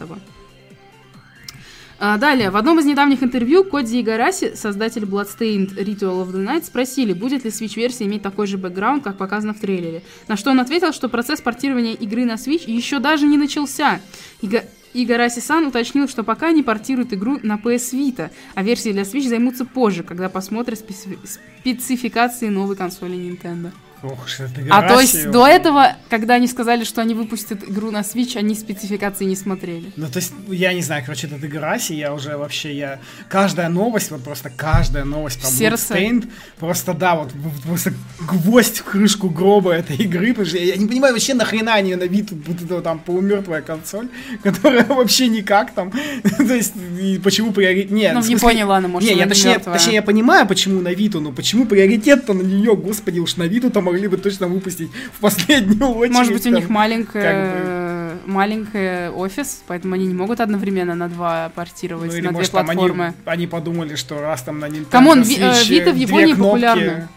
[2.03, 6.64] А, далее, в одном из недавних интервью Кодзи Игараси, создатель Bloodstained Ritual of the Night,
[6.64, 10.03] спросили, будет ли Switch-версия иметь такой же бэкграунд, как показано в трейлере.
[10.26, 14.00] На что он ответил, что процесс портирования игры на Switch еще даже не начался.
[14.40, 19.29] Ига- Игараси-сан уточнил, что пока они портируют игру на PS Vita, а версии для Switch
[19.29, 21.18] займутся позже, когда посмотрят специфи-
[21.62, 23.70] спецификации новой консоли Nintendo.
[24.03, 28.00] Ох, это А то есть до этого, когда они сказали, что они выпустят игру на
[28.00, 29.92] Switch, они спецификации не смотрели.
[29.96, 32.98] Ну, то есть, я не знаю, короче, этот Игораси, я уже вообще, я...
[33.29, 35.94] Каждая новость, вот просто каждая новость про Сердце.
[35.94, 37.33] Bloodstained, просто, да, вот,
[37.66, 41.74] просто гвоздь в крышку гроба этой игры, потому что я, я не понимаю вообще нахрена
[41.74, 44.09] они на вид вот эта там полумертвая консоль,
[44.42, 45.93] которая вообще никак там,
[46.38, 46.75] то есть,
[47.23, 47.90] почему приоритет...
[47.90, 50.93] Нет, Ну, в Японии, ладно, может, не, я не точнее, точнее, я понимаю, почему на
[50.93, 55.21] Виту, но почему приоритет-то на нее, господи, уж на Виту-то могли бы точно выпустить в
[55.21, 56.14] последнюю очередь.
[56.16, 62.11] Может быть, у них маленькая, маленький офис, поэтому они не могут одновременно на два портировать,
[62.11, 63.05] Ну, или, на две может, там платформы.
[63.07, 65.95] они, они подумали, что раз там на Nintendo Come on, Ви- э, Switch, Vita в
[65.95, 67.09] две Японии популярна.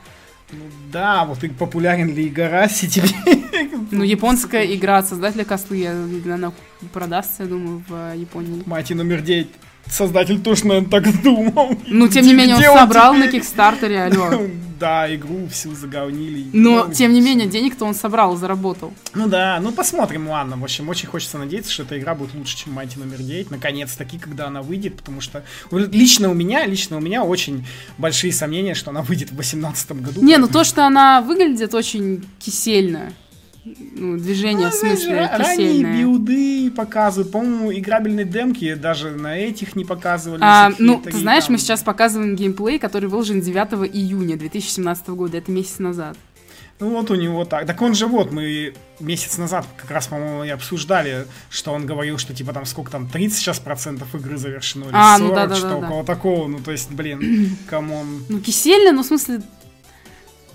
[0.52, 3.10] Ну, да, вот и популярен ли Игараси тебе?
[3.92, 6.52] Ну, японская игра от создателя Костлы, я- она
[6.92, 8.64] продастся, я думаю, в э, Японии.
[8.66, 9.48] Мать номер 9.
[9.90, 11.78] Создатель тоже, наверное, так думал.
[11.88, 13.28] Ну, тем не менее, он собрал на?
[13.28, 14.48] Кикстартере, алло.
[14.80, 16.48] Да, игру всю заговнили.
[16.52, 18.92] Но, тем не менее, денег-то он собрал, заработал.
[19.14, 20.58] Ну да, ну посмотрим, ладно.
[20.58, 23.50] В общем, очень хочется надеяться, что эта игра будет лучше, чем Mighty номер 9.
[23.50, 27.66] Наконец-таки, когда она выйдет, потому что лично у меня, лично у меня очень
[27.98, 30.22] большие сомнения, что она выйдет в 2018 году.
[30.22, 33.14] Не, ну то, что она выглядит очень кисельно.
[33.66, 37.32] Ну, движение, в знаешь, смысле, ра- ранние билды показывают.
[37.32, 40.42] По-моему, играбельные демки даже на этих не показывали.
[40.44, 45.38] А, ну, ты знаешь, там- мы сейчас показываем геймплей, который выложен 9 июня 2017 года.
[45.38, 46.18] Это месяц назад.
[46.80, 47.66] Ну вот у него так.
[47.66, 52.18] Так он же вот, мы месяц назад как раз, по-моему, и обсуждали, что он говорил,
[52.18, 55.68] что типа там сколько там, 30 сейчас процентов игры завершено, или А, ну 40, да-да-да-да.
[55.70, 56.48] что около такого.
[56.48, 58.26] Ну, то есть, блин, come on.
[58.28, 59.42] Ну, кисельно, ну, в смысле...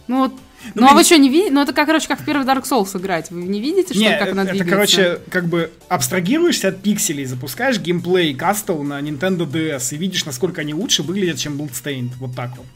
[0.08, 0.32] Ну, вот...
[0.74, 1.52] Ну, Ну, а вы что, не видите?
[1.52, 3.30] Ну, это как, короче, как в первый Dark Souls играть.
[3.30, 4.74] Вы не видите, что Не, как она это, двигается?
[4.74, 10.60] короче, как бы абстрагируешься от пикселей, запускаешь геймплей Castle на Nintendo DS и видишь, насколько
[10.60, 12.10] они лучше выглядят, чем Bloodstained.
[12.18, 12.66] Вот так вот.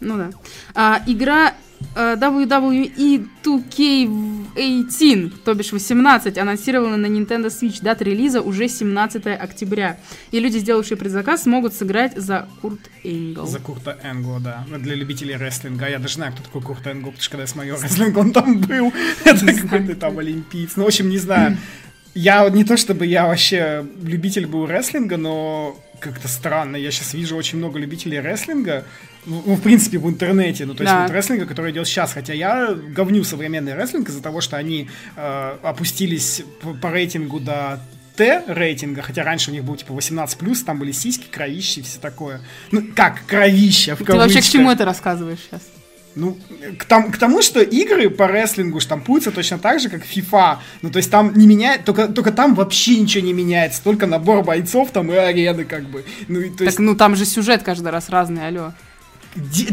[0.00, 0.30] Ну да.
[0.74, 1.52] А, игра э,
[1.94, 7.82] WWE 2K18, то бишь 18, анонсирована на Nintendo Switch.
[7.82, 9.98] Дата релиза уже 17 октября.
[10.30, 13.46] И люди, сделавшие предзаказ, смогут сыграть за Курт Энгл.
[13.46, 14.64] За Курта Энгла, да.
[14.68, 15.88] Ну, Для любителей рестлинга.
[15.88, 18.60] Я даже знаю, кто такой Курт Энгл, потому что когда я смотрел рестлинг, он там
[18.60, 18.92] был.
[19.24, 20.76] Это какой-то там олимпиец.
[20.76, 21.56] Ну, в общем, не знаю.
[22.14, 26.76] Я не то чтобы я вообще любитель был рестлинга, но как-то странно.
[26.76, 28.84] Я сейчас вижу очень много любителей рестлинга.
[29.26, 30.64] Ну, ну, в принципе, в интернете.
[30.66, 31.02] Ну, то есть Да.
[31.02, 32.12] вот рестлинга, который идет сейчас.
[32.12, 37.80] Хотя я говню современный рестлинг из-за того, что они э, опустились по, по рейтингу до
[38.16, 41.98] Т рейтинга, хотя раньше у них был типа 18+, там были сиськи, кровищи и все
[42.00, 42.40] такое.
[42.70, 45.60] Ну, как кровища, в Ты вообще к чему это рассказываешь сейчас?
[46.14, 46.38] Ну,
[46.78, 50.56] к, там, к тому, что игры по рестлингу штампуются точно так же, как FIFA.
[50.80, 54.42] Ну, то есть там не меняет, только, только там вообще ничего не меняется, только набор
[54.42, 56.06] бойцов там и арены, как бы.
[56.28, 58.72] Ну, и то есть, Так, ну там же сюжет каждый раз разный, алло.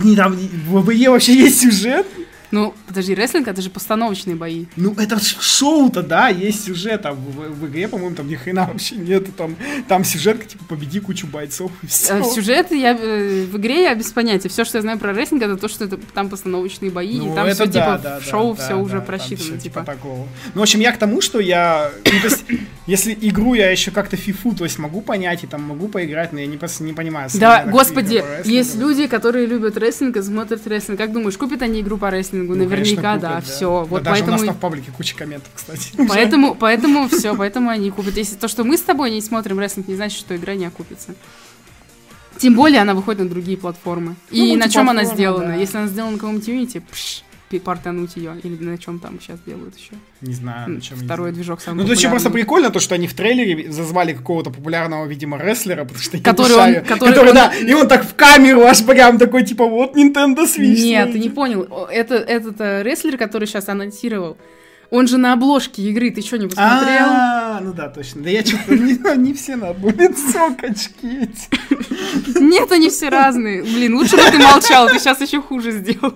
[0.04, 2.06] Не, там, в ВБЕ вообще есть сюжет?
[2.52, 4.66] Ну, подожди, рестлинг это же постановочные бои.
[4.76, 8.68] Ну, это шоу-то, да, есть сюжет, а в, в- в игре, по-моему, там ни хрена
[8.72, 9.56] вообще нету, там,
[9.88, 12.20] там сюжетка, типа, победи кучу бойцов, и все.
[12.20, 14.50] Э, Сюжет я э, в игре я без понятия.
[14.50, 17.50] Все, что я знаю про рестлинг, это то, что это там постановочные бои, и там
[17.50, 19.82] все типа в шоу все уже просчитано, типа.
[19.84, 20.28] такого.
[20.54, 22.46] Ну, в общем, я к тому, что я, ну, то есть,
[22.86, 26.40] если игру я еще как-то фифу, то есть могу понять и там могу поиграть, но
[26.40, 27.30] я не, просто не понимаю.
[27.36, 30.98] Да, господи, есть люди, которые любят рестлинг и смотрят рестлинг.
[30.98, 32.56] Как думаешь, купят они игру по рестлингу?
[32.56, 33.86] Ну, конечно, Наверняка, купят, да, все.
[33.86, 35.94] Вот Да, даже у нас поэтому, там в паблике куча комментов, кстати.
[36.10, 38.18] поэтому, поэтому все, поэтому они купят.
[38.18, 41.16] Если то, что мы с тобой не смотрим рестлинг, не значит, что игра не окупится.
[42.38, 44.16] Тем более она выходит на другие платформы.
[44.30, 45.48] И Ну, на чем она сделана?
[45.48, 45.56] да.
[45.56, 47.23] Если она сделана на каком-нибудь Unity, пш,
[47.60, 49.94] портануть ее, или на чем там сейчас делают еще.
[50.22, 53.08] Не знаю, на чем Второй движок самый Ну, то еще просто прикольно, то, что они
[53.08, 57.36] в трейлере зазвали какого-то популярного, видимо, рестлера, потому что который он, который, который он...
[57.36, 60.84] да, и он так в камеру аж прям такой, типа, вот Nintendo Switch.
[60.84, 61.64] Нет, ты не понял.
[61.92, 64.38] Это, этот э, рестлер, который сейчас анонсировал,
[64.90, 67.08] он же на обложке игры, ты что, не посмотрел?
[67.08, 68.24] А, ну да, точно.
[68.24, 68.76] Да я что-то
[69.16, 71.30] не все на лицо качки
[72.40, 73.64] Нет, они все разные.
[73.64, 76.14] Блин, лучше бы ты молчал, ты сейчас еще хуже сделал.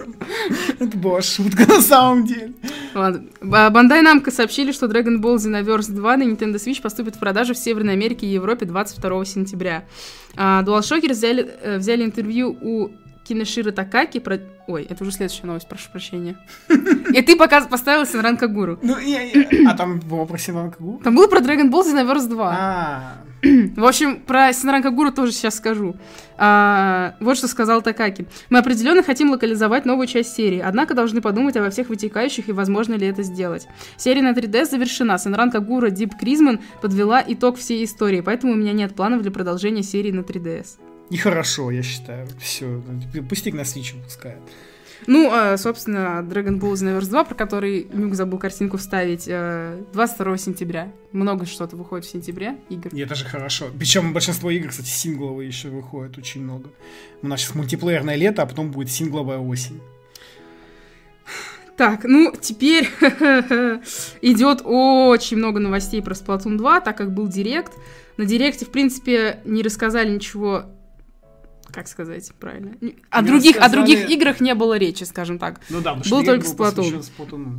[0.80, 2.53] Это была шутка на самом деле.
[2.93, 3.25] Ладно.
[3.41, 7.58] Бандай Namco сообщили, что Dragon Ball Xenoverse 2 на Nintendo Switch поступит в продажу в
[7.58, 9.86] Северной Америке и Европе 22 сентября.
[10.36, 12.89] А, DualShockers взяли, э, взяли интервью у
[13.27, 14.39] Кинешира Такаки про...
[14.67, 16.37] Ой, это уже следующая новость, прошу прощения.
[16.69, 18.79] И ты пока поставил Синран Кагуру.
[18.81, 18.95] Ну,
[19.67, 20.99] а там было про Синран Кагуру?
[21.03, 22.55] Там было про Dragon Ball Xenoverse 2.
[22.57, 23.13] А.
[23.75, 25.95] В общем, про Синран Кагуру тоже сейчас скажу.
[26.37, 28.27] А, вот что сказал Такаки.
[28.49, 32.93] Мы определенно хотим локализовать новую часть серии, однако должны подумать обо всех вытекающих и возможно
[32.93, 33.67] ли это сделать.
[33.97, 35.17] Серия на 3DS завершена.
[35.17, 39.83] Синран Кагура Дип Кризман подвела итог всей истории, поэтому у меня нет планов для продолжения
[39.83, 40.96] серии на 3DS.
[41.10, 42.28] Нехорошо, я считаю.
[42.39, 42.82] Все,
[43.30, 44.41] пусть их на Switch выпускают.
[45.06, 50.38] Ну, а, собственно, Dragon Ball Xenoverse 2, про который Нюк забыл картинку вставить, 22 э,
[50.38, 50.91] сентября.
[51.12, 52.89] Много что-то выходит в сентябре игр.
[52.89, 53.67] И это же хорошо.
[53.78, 56.72] Причем большинство игр, кстати, сингловые еще выходят очень много.
[57.22, 59.80] У нас сейчас мультиплеерное лето, а потом будет сингловая осень.
[61.78, 62.89] Так, ну, теперь
[64.22, 67.74] идет очень много новостей про Splatoon 2, так как был Директ.
[68.17, 70.65] На Директе, в принципе, не рассказали ничего
[71.77, 72.71] как сказать правильно?
[73.11, 73.71] О других, сказали...
[73.71, 75.61] о других играх не было речи, скажем так.
[75.69, 77.05] Ну да, был только Splatoon.
[77.05, 77.57] Splatoon.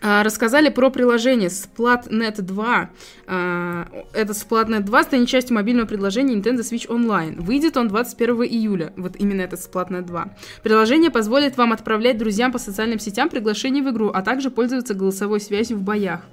[0.00, 2.90] А, рассказали про приложение Splatnet 2.
[3.26, 7.40] А, это Splatnet 2 станет частью мобильного предложения Nintendo Switch Online.
[7.40, 8.92] Выйдет он 21 июля.
[8.96, 10.36] Вот именно этот Splatnet 2.
[10.62, 15.40] Приложение позволит вам отправлять друзьям по социальным сетям приглашения в игру, а также пользоваться голосовой
[15.40, 16.20] связью в боях.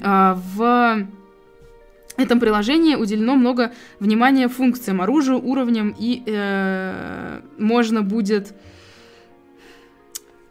[0.00, 1.08] А, в
[2.18, 8.54] этом приложении уделено много внимания функциям, оружию, уровням, и э, можно будет...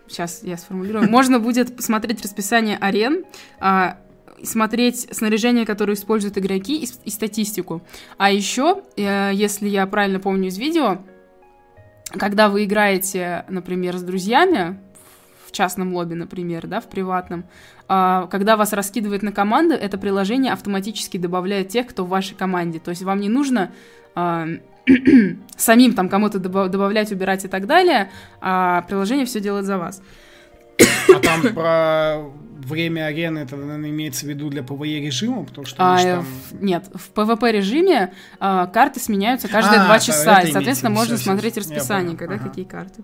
[0.07, 1.09] Сейчас я сформулирую.
[1.09, 3.25] Можно будет смотреть расписание арен,
[3.59, 3.93] э,
[4.43, 7.81] смотреть снаряжение, которое используют игроки, и, и статистику.
[8.17, 10.99] А еще, э, если я правильно помню из видео,
[12.11, 14.79] когда вы играете, например, с друзьями,
[15.47, 17.45] в частном лобби, например, да, в приватном,
[17.87, 22.79] а, когда вас раскидывает на команды, это приложение автоматически добавляет тех, кто в вашей команде.
[22.79, 23.71] То есть вам не нужно
[24.13, 24.47] а,
[25.55, 30.01] самим там кому-то добавлять, убирать и так далее, а приложение все делает за вас.
[31.13, 32.23] А там про
[32.67, 36.25] время арены это, наверное, имеется в виду для PvE режима, потому что а, там...
[36.59, 41.53] нет, в PvP режиме а, карты сменяются каждые два часа, и, соответственно, можно все, смотреть
[41.53, 42.49] все, расписание, когда ага.
[42.49, 43.03] какие карты.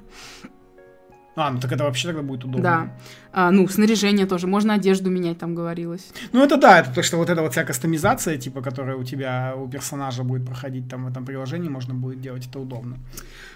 [1.36, 2.62] А, ну так это вообще тогда будет удобно.
[2.62, 2.90] Да.
[3.32, 4.48] А, ну, снаряжение тоже.
[4.48, 6.12] Можно одежду менять, там говорилось.
[6.32, 9.56] Ну, это да, это то, что вот эта вот вся кастомизация, типа, которая у тебя,
[9.58, 12.98] у персонажа будет проходить там в этом приложении, можно будет делать, это удобно.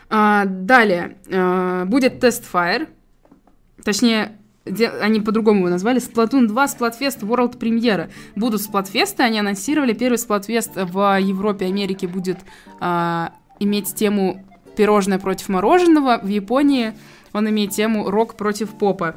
[0.10, 1.18] А, далее.
[1.32, 2.88] А, будет тест Fire.
[3.84, 4.32] Точнее,
[5.02, 8.10] они по-другому его назвали, Splatoon 2 Splatfest World премьера.
[8.36, 12.40] Будут Splatfest, они анонсировали, первый Splatfest в Европе и Америке будет
[12.80, 14.44] а, иметь тему
[14.76, 16.94] пирожное против мороженого, в Японии
[17.38, 19.16] он имеет тему «Рок против попа».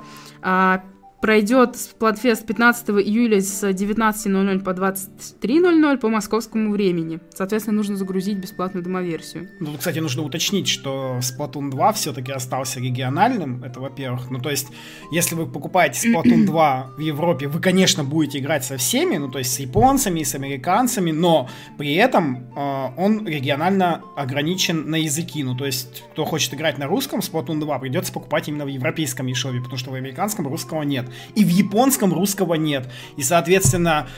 [1.21, 7.21] Пройдет Splatfest 15 июля с 19.00 по 23.00 по московскому времени.
[7.35, 9.49] Соответственно, нужно загрузить бесплатную демоверсию.
[9.61, 14.31] Ну, кстати, нужно уточнить, что Splatoon 2 все-таки остался региональным, это во-первых.
[14.31, 14.69] Ну, то есть,
[15.13, 19.39] если вы покупаете Splatoon 2 в Европе, вы, конечно, будете играть со всеми, ну, то
[19.39, 25.43] есть с японцами, с американцами, но при этом э, он регионально ограничен на языки.
[25.45, 29.27] Ну, то есть, кто хочет играть на русском, Splatoon 2 придется покупать именно в европейском
[29.27, 31.10] ешове, потому что в американском русского нет.
[31.35, 32.89] И в японском русского нет.
[33.17, 34.09] И, соответственно,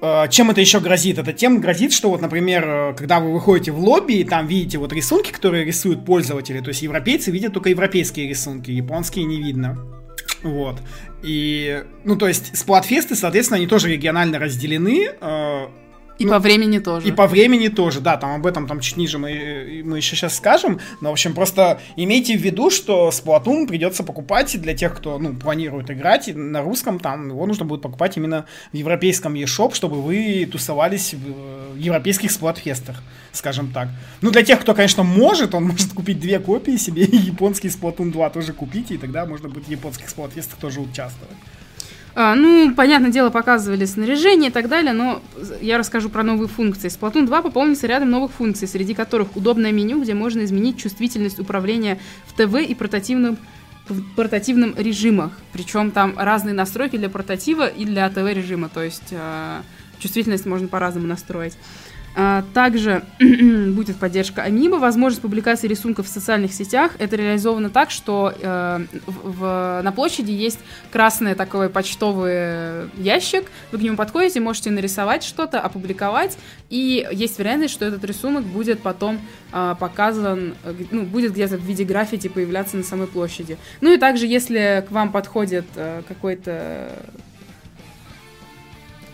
[0.00, 1.18] э, чем это еще грозит?
[1.18, 4.78] Это тем грозит, что вот, например, э, когда вы выходите в лобби и там видите
[4.78, 9.78] вот рисунки, которые рисуют пользователи, то есть европейцы видят только европейские рисунки, японские не видно.
[10.42, 10.76] Вот.
[11.22, 15.10] И, ну, то есть, сплатфесты, соответственно, они тоже регионально разделены.
[16.20, 17.08] Э, и ну, по времени тоже.
[17.08, 20.36] И по времени тоже, да, там об этом там чуть ниже мы, мы еще сейчас
[20.36, 20.78] скажем.
[21.00, 25.34] Но, в общем, просто имейте в виду, что Splatoon придется покупать для тех, кто, ну,
[25.34, 30.48] планирует играть на русском, там его нужно будет покупать именно в европейском eShop, чтобы вы
[30.50, 33.02] тусовались в европейских сплатфестах,
[33.32, 33.88] скажем так.
[34.20, 38.12] Ну, для тех, кто, конечно, может, он может купить две копии себе и японский Splatoon
[38.12, 41.36] 2 тоже купить, и тогда можно будет в японских сплатфестах тоже участвовать.
[42.14, 45.22] А, ну, понятное дело, показывали снаряжение и так далее, но
[45.60, 46.88] я расскажу про новые функции.
[46.88, 51.98] Splatoon 2 пополнится рядом новых функций, среди которых удобное меню, где можно изменить чувствительность управления
[52.26, 53.38] в ТВ и портативном
[53.88, 55.32] в портативном режимах.
[55.52, 59.62] Причем там разные настройки для портатива и для ТВ режима, то есть э,
[59.98, 61.56] чувствительность можно по-разному настроить.
[62.16, 66.92] А, также будет поддержка Амиба, возможность публикации рисунков в социальных сетях.
[66.98, 70.58] Это реализовано так, что э, в, на площади есть
[70.90, 73.50] красный такой почтовый ящик.
[73.70, 76.36] Вы к нему подходите, можете нарисовать что-то, опубликовать.
[76.68, 79.20] И есть вероятность, что этот рисунок будет потом
[79.52, 80.54] э, показан,
[80.90, 83.56] ну, будет где-то в виде граффити появляться на самой площади.
[83.80, 86.90] Ну и также, если к вам подходит э, какой-то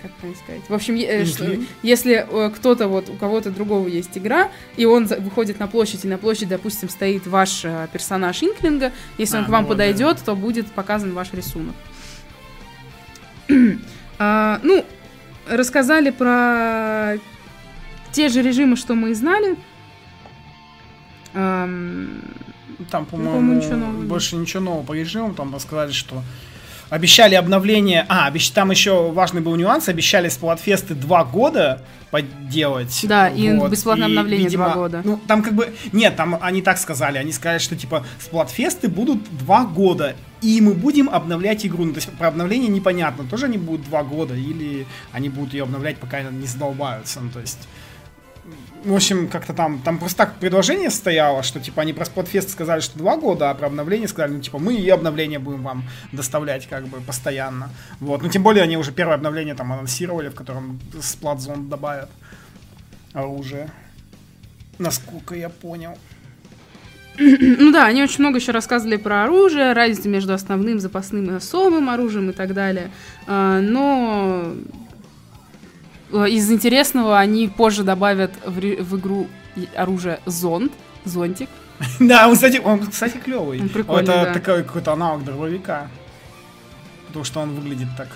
[0.03, 0.63] как правильно сказать.
[0.69, 5.07] В общем, э, что, если э, кто-то вот у кого-то другого есть игра, и он
[5.07, 9.47] выходит на площадь, и на площади, допустим, стоит ваш э, персонаж Инклинга, если а, он
[9.47, 10.25] к вам ну, подойдет, да.
[10.25, 11.75] то будет показан ваш рисунок.
[14.19, 14.85] а, ну,
[15.49, 17.17] рассказали про
[18.13, 19.57] те же режимы, что мы и знали.
[22.91, 25.35] Там, по-моему, ничего больше ничего нового по режимам.
[25.35, 26.23] Там рассказали, что
[26.89, 28.07] Обещали обновление.
[28.09, 28.51] А, обещ...
[28.51, 29.89] там еще важный был нюанс.
[29.89, 33.05] Обещали сплатфесты два года подделать.
[33.09, 33.39] Да, вот.
[33.39, 35.03] и бесплатное и, обновление видимо, два года.
[35.05, 35.73] Ну, там как бы...
[35.93, 37.19] Нет, там они так сказали.
[37.19, 40.15] Они сказали, что типа сплатфесты будут два года.
[40.43, 41.85] И мы будем обновлять игру.
[41.85, 43.25] Ну, то есть про обновление непонятно.
[43.25, 44.35] Тоже они будут два года.
[44.35, 47.21] Или они будут ее обновлять, пока не задолбаются.
[47.21, 47.67] Ну, то есть
[48.87, 52.81] в общем, как-то там, там просто так предложение стояло, что, типа, они про Spotfest сказали,
[52.81, 56.67] что два года, а про обновление сказали, ну, типа, мы и обновление будем вам доставлять,
[56.69, 57.71] как бы, постоянно.
[57.99, 62.11] Вот, ну, тем более, они уже первое обновление там анонсировали, в котором Splat добавят
[63.13, 63.71] оружие.
[64.79, 65.99] Насколько я понял.
[67.19, 71.89] Ну да, они очень много еще рассказывали про оружие, разницу между основным, запасным и особым
[71.89, 72.91] оружием и так далее.
[73.27, 74.55] А, но
[76.11, 79.27] из интересного они позже добавят в, в игру
[79.75, 80.73] оружие зонд,
[81.05, 81.49] зонтик.
[82.01, 83.61] Да, он, кстати, он, кстати, клевый.
[83.61, 84.33] Он прикольный, Это да.
[84.33, 85.89] такой какой-то аналог дробовика.
[87.09, 88.09] Потому что он выглядит так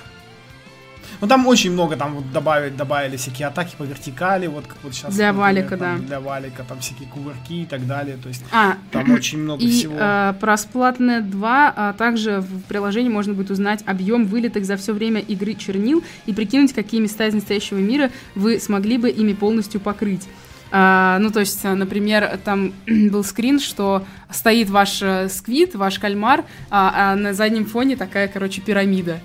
[1.20, 4.94] ну там очень много, там вот добавили, добавили всякие атаки по вертикали, вот как вот
[4.94, 5.14] сейчас.
[5.14, 6.06] Для например, валика, там, да.
[6.06, 8.16] Для валика, там всякие кувырки и так далее.
[8.16, 9.96] То есть а, там очень много и, всего.
[9.98, 14.92] Э, про Splatnet 2 а также в приложении можно будет узнать объем вылитых за все
[14.92, 19.80] время игры чернил и прикинуть, какие места из настоящего мира вы смогли бы ими полностью
[19.80, 20.26] покрыть.
[20.72, 26.44] А, ну, то есть, например, там был скрин, что стоит ваш э, сквит, ваш кальмар,
[26.70, 29.20] а, а на заднем фоне такая, короче, пирамида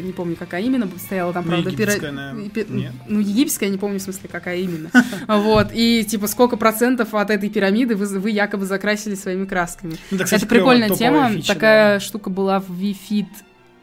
[0.00, 2.66] не помню, какая именно стояла там, ну, правда, египетская, пира...
[2.68, 2.92] Нет.
[3.06, 4.90] Ну, египетская, не помню, в смысле, какая именно.
[5.28, 9.96] Вот, и, типа, сколько процентов от этой пирамиды вы, вы якобы закрасили своими красками.
[10.10, 13.28] Ну, Это прикольная тема, такая штука была в Вифит...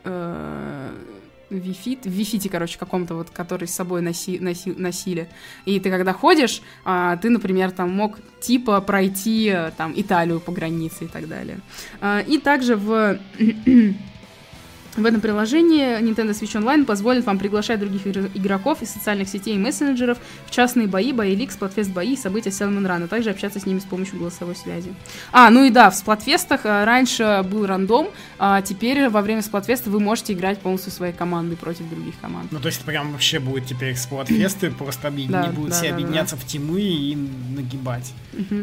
[0.04, 0.92] Э,
[1.50, 5.30] Вифит, в Вифите, короче, каком-то вот, который с собой носи, носи, носили.
[5.66, 11.06] И ты когда ходишь, а, ты, например, там мог типа пройти там Италию по границе
[11.06, 11.60] и так далее.
[12.02, 13.20] А, и также в
[14.96, 19.58] в этом приложении Nintendo Switch Online позволит вам приглашать других игроков из социальных сетей и
[19.58, 23.60] мессенджеров в частные бои, бои Лиг, сплатфест бои и события Salmon Run, а также общаться
[23.60, 24.94] с ними с помощью голосовой связи.
[25.32, 28.08] А, ну и да, в сплатфестах э, раньше был рандом,
[28.40, 32.52] а теперь во время сплатфеста вы можете играть полностью своей командой против других команд.
[32.52, 36.82] Ну то есть прям вообще будет теперь сплатфесты, просто не будут все объединяться в тимы
[36.82, 37.18] и
[37.56, 38.14] нагибать.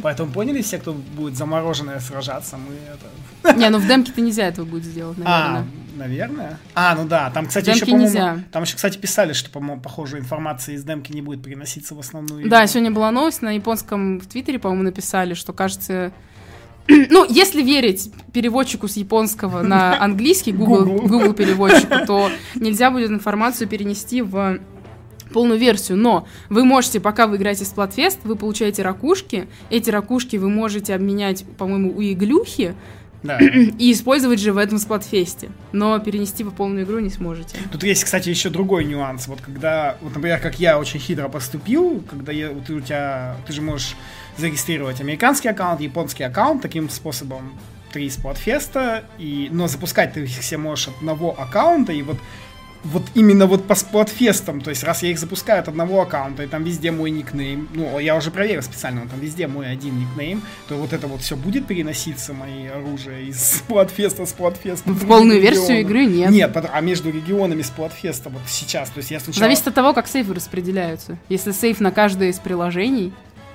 [0.03, 3.59] Поэтому поняли все, кто будет замороженное сражаться, мы это...
[3.59, 5.67] Не, ну в демке-то нельзя этого будет сделать, наверное.
[5.97, 6.59] Наверное.
[6.75, 10.19] А, ну да, там, кстати, демки еще, по-моему, там еще, кстати, писали, что, по-моему, похоже,
[10.19, 12.51] информация из демки не будет переноситься в основную игру.
[12.51, 16.13] Да, сегодня была новость, на японском в Твиттере, по-моему, написали, что, кажется,
[16.89, 23.69] ну, если верить переводчику с японского на английский, Google, Google переводчику, то нельзя будет информацию
[23.69, 24.61] перенести в
[25.33, 30.37] полную версию, но вы можете, пока вы играете в Splatfest, вы получаете ракушки, эти ракушки
[30.37, 32.75] вы можете обменять, по-моему, у иглюхи,
[33.23, 33.39] да.
[33.79, 35.51] И использовать же в этом сплатфесте.
[35.73, 37.57] Но перенести в полную игру не сможете.
[37.71, 39.29] Тут есть, кстати, еще другой нюанс.
[39.29, 43.53] Вот когда, вот, например, как я очень хитро поступил, когда я, ты у тебя, ты
[43.53, 43.97] же можешь
[44.37, 47.53] зарегистрировать американский аккаунт, японский аккаунт таким способом
[47.93, 52.17] три сплатфеста, и, но запускать ты их все можешь одного аккаунта, и вот
[52.85, 56.47] вот именно вот по сплатфестам, то есть раз я их запускаю от одного аккаунта, и
[56.47, 60.77] там везде мой никнейм, ну, я уже проверил специально, там везде мой один никнейм, то
[60.77, 64.91] вот это вот все будет переноситься, мои оружия из сплатфеста, сплатфеста.
[64.91, 66.31] В полную версию игры нет.
[66.31, 69.47] Нет, а между регионами сплатфеста вот сейчас, то есть я сначала...
[69.47, 71.19] Зависит от того, как сейфы распределяются.
[71.29, 73.13] Если сейф на каждое из приложений,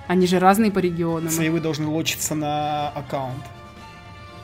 [0.08, 1.30] они же разные по регионам.
[1.30, 3.44] Сейвы должны лочиться на аккаунт.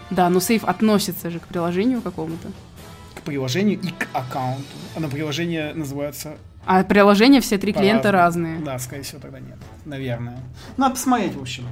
[0.09, 2.49] Да, но сейф относится же к приложению какому-то.
[3.16, 4.64] К приложению и к аккаунту.
[4.95, 6.38] Оно приложение называется...
[6.66, 8.59] А приложения все три клиента разные.
[8.59, 9.57] Да, скорее всего, тогда нет.
[9.86, 10.39] Наверное.
[10.78, 11.66] Надо посмотреть, в общем.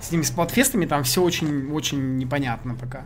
[0.00, 3.04] С ними, с платфестами там все очень, очень непонятно пока.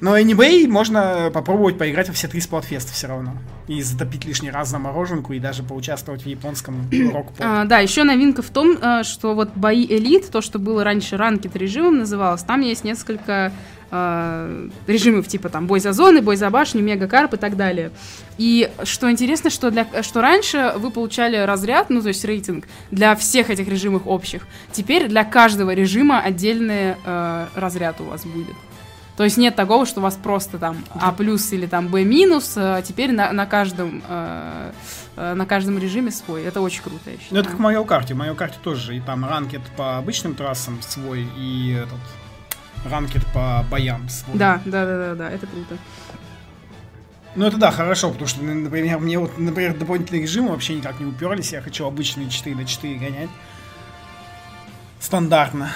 [0.00, 3.34] Но Anyway можно попробовать поиграть во все три сплотфеста все равно.
[3.68, 8.04] И затопить лишний раз за мороженку, и даже поучаствовать в японском рок а, Да, еще
[8.04, 12.42] новинка в том, э, что вот бои элит, то, что было раньше ранкет режимом называлось,
[12.42, 13.52] там есть несколько
[13.90, 17.90] э, режимов типа там бой за зоны, бой за башню, мегакарп и так далее.
[18.38, 23.14] И что интересно, что, для, что раньше вы получали разряд, ну то есть рейтинг для
[23.16, 24.46] всех этих режимов общих.
[24.72, 28.56] Теперь для каждого режима отдельный э, разряд у вас будет.
[29.20, 32.54] То есть нет такого, что у вас просто там А плюс или там Б минус,
[32.56, 34.72] а теперь на, на каждом э,
[35.16, 36.42] э, на каждом режиме свой.
[36.42, 37.28] Это очень круто, я считаю.
[37.32, 38.06] Ну, это как в Mario Kart.
[38.06, 41.98] В Mario Kart тоже и там ранкет по обычным трассам свой, и этот
[42.84, 44.36] ранкет по боям свой.
[44.36, 45.76] Да, да, да, да, да, это круто.
[47.36, 51.06] Ну это да, хорошо, потому что, например, мне вот, например, дополнительные режимы вообще никак не
[51.06, 51.52] уперлись.
[51.52, 53.30] Я хочу обычные 4 на 4 гонять.
[54.98, 55.70] Стандартно.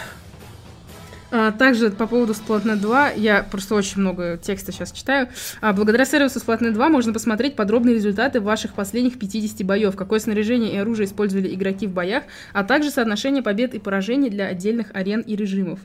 [1.31, 5.29] А, также по поводу Splatoon 2, я просто очень много текста сейчас читаю.
[5.61, 10.73] А, благодаря сервису Splatoon 2 можно посмотреть подробные результаты ваших последних 50 боев, какое снаряжение
[10.75, 15.23] и оружие использовали игроки в боях, а также соотношение побед и поражений для отдельных арен
[15.23, 15.81] и режимов.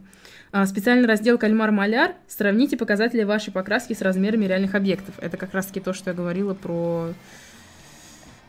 [0.51, 5.13] А, специальный раздел «Кальмар-маляр» сравните показатели вашей покраски с размерами реальных объектов.
[5.19, 7.13] Это как раз-таки то, что я говорила про,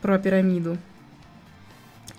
[0.00, 0.78] про пирамиду.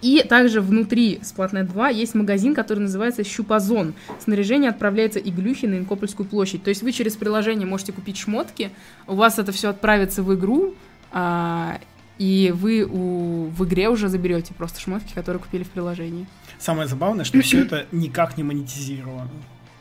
[0.02, 3.94] И также внутри Splatoon 2 есть магазин, который называется Щупазон.
[4.20, 6.64] Снаряжение отправляется иглюхи на Инкопольскую площадь.
[6.64, 8.72] То есть вы через приложение можете купить шмотки,
[9.08, 10.76] у вас это все отправится в игру,
[11.12, 11.80] а,
[12.18, 16.28] и вы у, в игре уже заберете просто шмотки, которые купили в приложении.
[16.60, 19.30] Самое забавное, что все это никак не монетизировано.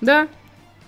[0.01, 0.29] Да,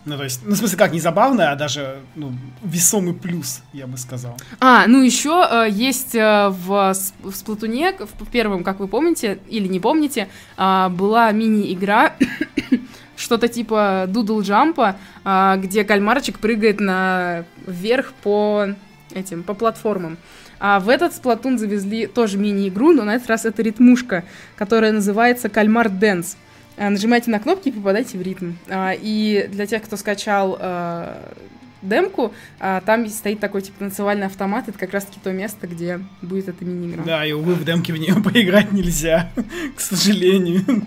[0.04, 2.32] ну, то есть, ну, в смысле, как не забавно, а даже ну,
[2.64, 4.36] весомый плюс, я бы сказал.
[4.58, 6.92] А, ну еще э, есть э, в,
[7.22, 12.14] в Сплатуне, в первом, как вы помните, или не помните, э, была мини-игра,
[13.16, 18.70] что-то типа Doodle Jump а, э, где кальмарчик прыгает на вверх по
[19.14, 20.18] этим, по платформам.
[20.58, 24.24] А в этот Сплатун завезли тоже мини-игру, но на этот раз это ритмушка,
[24.56, 26.36] которая называется Кальмар Dance.
[26.76, 28.52] Нажимайте на кнопки и попадайте в ритм.
[28.68, 31.34] А, и для тех, кто скачал а,
[31.82, 36.64] демку, там стоит такой типа танцевальный автомат, это как раз-таки то место, где будет эта
[36.64, 37.02] мини-игра.
[37.04, 39.32] Да, и увы, в демке в нее поиграть нельзя,
[39.76, 40.86] к сожалению.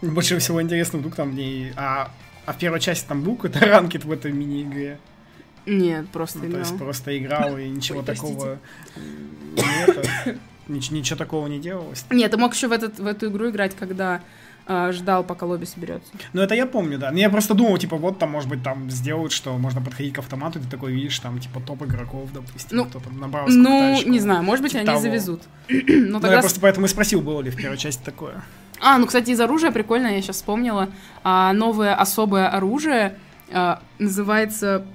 [0.00, 1.72] Больше всего интересно, вдруг там не...
[1.76, 2.10] А,
[2.46, 4.98] а в первой части там бук это ранкет в этой мини-игре.
[5.66, 6.62] Нет, просто ну, играл.
[6.62, 8.58] То есть просто играл и ничего Ой, такого
[9.56, 10.38] нет.
[10.68, 12.04] Нич- ничего такого не делалось?
[12.10, 14.20] Нет, ты мог еще в, этот, в эту игру играть, когда
[14.66, 16.10] э, ждал, пока лобби соберется.
[16.32, 17.10] Ну, это я помню, да.
[17.10, 20.18] Но я просто думал, типа, вот там, может быть, там сделают, что можно подходить к
[20.18, 24.02] автомату, и ты такой видишь, там, типа, топ игроков, допустим, ну, кто там набрал Ну,
[24.06, 25.00] не знаю, может быть, типа они того.
[25.00, 25.42] завезут.
[25.68, 26.36] Но ну, тогда...
[26.36, 28.42] я просто поэтому и спросил, было ли в первой части такое.
[28.80, 30.90] А, ну, кстати, из оружия прикольно, я сейчас вспомнила.
[31.22, 33.18] А, новое особое оружие
[33.52, 34.86] а, называется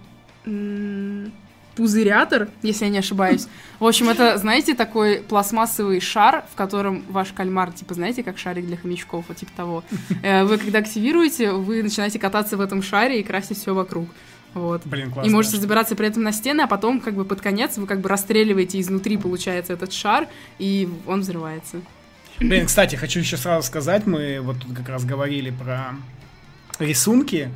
[1.80, 3.48] пузырятор, если я не ошибаюсь.
[3.80, 8.66] В общем, это, знаете, такой пластмассовый шар, в котором ваш кальмар, типа, знаете, как шарик
[8.66, 9.84] для хомячков, вот типа того.
[10.22, 14.10] Э, вы когда активируете, вы начинаете кататься в этом шаре и красить все вокруг.
[14.54, 14.82] Вот.
[14.84, 15.30] Блин, классно.
[15.30, 18.02] И можете забираться при этом на стены, а потом, как бы, под конец вы как
[18.02, 20.28] бы расстреливаете изнутри, получается, этот шар,
[20.58, 21.78] и он взрывается.
[22.40, 25.96] Блин, кстати, хочу еще сразу сказать, мы вот тут как раз говорили про
[26.78, 27.50] рисунки,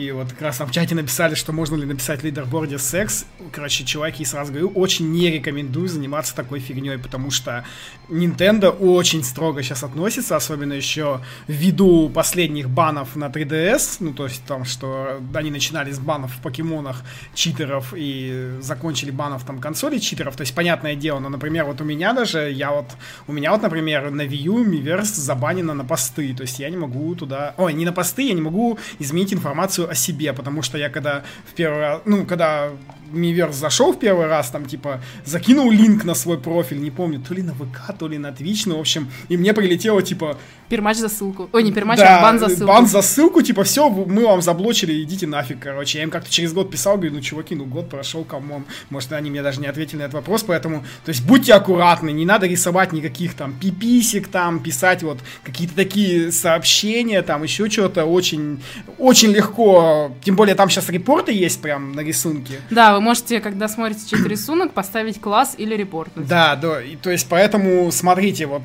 [0.00, 3.26] и вот как раз там в чате написали, что можно ли написать в лидерборде секс.
[3.52, 7.64] Короче, чуваки, сразу говорю, очень не рекомендую заниматься такой фигней, потому что
[8.08, 14.42] Nintendo очень строго сейчас относится, особенно еще ввиду последних банов на 3DS, ну то есть
[14.44, 17.02] там, что они начинали с банов в покемонах
[17.34, 21.84] читеров и закончили банов там консоли читеров, то есть понятное дело, но, например, вот у
[21.84, 22.86] меня даже, я вот,
[23.26, 26.76] у меня вот, например, на Wii U Miiverse забанено на посты, то есть я не
[26.76, 30.78] могу туда, ой, не на посты, я не могу изменить информацию о себе, потому что
[30.78, 32.70] я когда в первый раз, ну, когда
[33.12, 37.34] Miiverse зашел в первый раз, там, типа, закинул линк на свой профиль, не помню, то
[37.34, 40.38] ли на ВК, то ли на Twitch, ну, в общем, и мне прилетело, типа...
[40.68, 41.48] Пермач за ссылку.
[41.52, 42.66] Ой, не пермач, да, а бан за ссылку.
[42.66, 45.98] бан за ссылку, типа, все, мы вам заблочили, идите нафиг, короче.
[45.98, 48.64] Я им как-то через год писал, говорю, ну, чуваки, ну, год прошел, come on.
[48.88, 52.24] Может, они мне даже не ответили на этот вопрос, поэтому, то есть, будьте аккуратны, не
[52.24, 58.62] надо рисовать никаких там пиписик, там, писать вот какие-то такие сообщения, там, еще что-то очень,
[58.98, 62.60] очень легко, тем более там сейчас репорты есть прям на рисунке.
[62.70, 66.12] Да, вы можете, когда смотрите чей-то рисунок, поставить класс или репорт.
[66.14, 68.62] Да, да, и, то есть поэтому смотрите, вот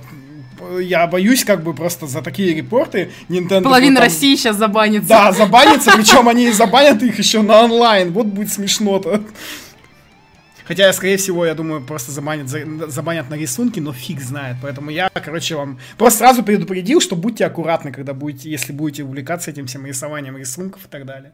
[0.80, 3.64] я боюсь как бы просто за такие репорты Nintendo...
[3.64, 4.04] Половина там...
[4.04, 5.08] России сейчас забанится.
[5.08, 9.24] Да, забанится, причем они забанят их еще на онлайн, вот будет смешно-то.
[10.66, 14.58] Хотя, скорее всего, я думаю, просто забанят, забанят на рисунки, но фиг знает.
[14.64, 19.52] Поэтому я, короче, вам просто сразу предупредил, что будьте аккуратны, когда будете, если будете увлекаться
[19.52, 21.34] этим всем рисованием рисунков и так далее.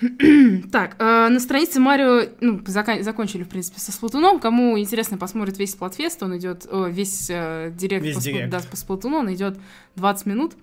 [0.72, 4.40] Так, э, на странице Марио, ну, зак- закончили, в принципе, со Сплатуном.
[4.40, 8.50] Кому интересно, посмотрит весь Сплатфест, он идет, о, весь э, директ, Весь по, директ.
[8.50, 9.58] да, по Сплатуну, он идет
[9.96, 10.54] 20 минут.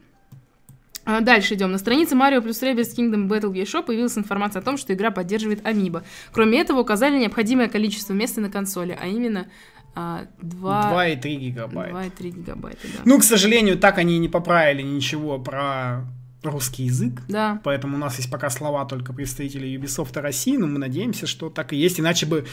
[1.05, 1.71] А, Дальше идем.
[1.71, 5.61] На странице Mario плюс Rabbids Kingdom Battle eShop появилась информация о том, что игра поддерживает
[5.65, 6.03] Amiibo.
[6.31, 9.47] Кроме этого, указали необходимое количество места на консоли, а именно
[9.95, 11.15] а, 2...
[11.15, 11.95] 2,3 гигабайта.
[11.95, 12.99] 2,3 гигабайта, да.
[13.05, 16.05] Ну, к сожалению, так они и не поправили ничего про
[16.43, 17.21] русский язык.
[17.27, 17.59] Да.
[17.63, 21.73] Поэтому у нас есть пока слова только представителей Ubisoft России, но мы надеемся, что так
[21.73, 22.45] и есть, иначе бы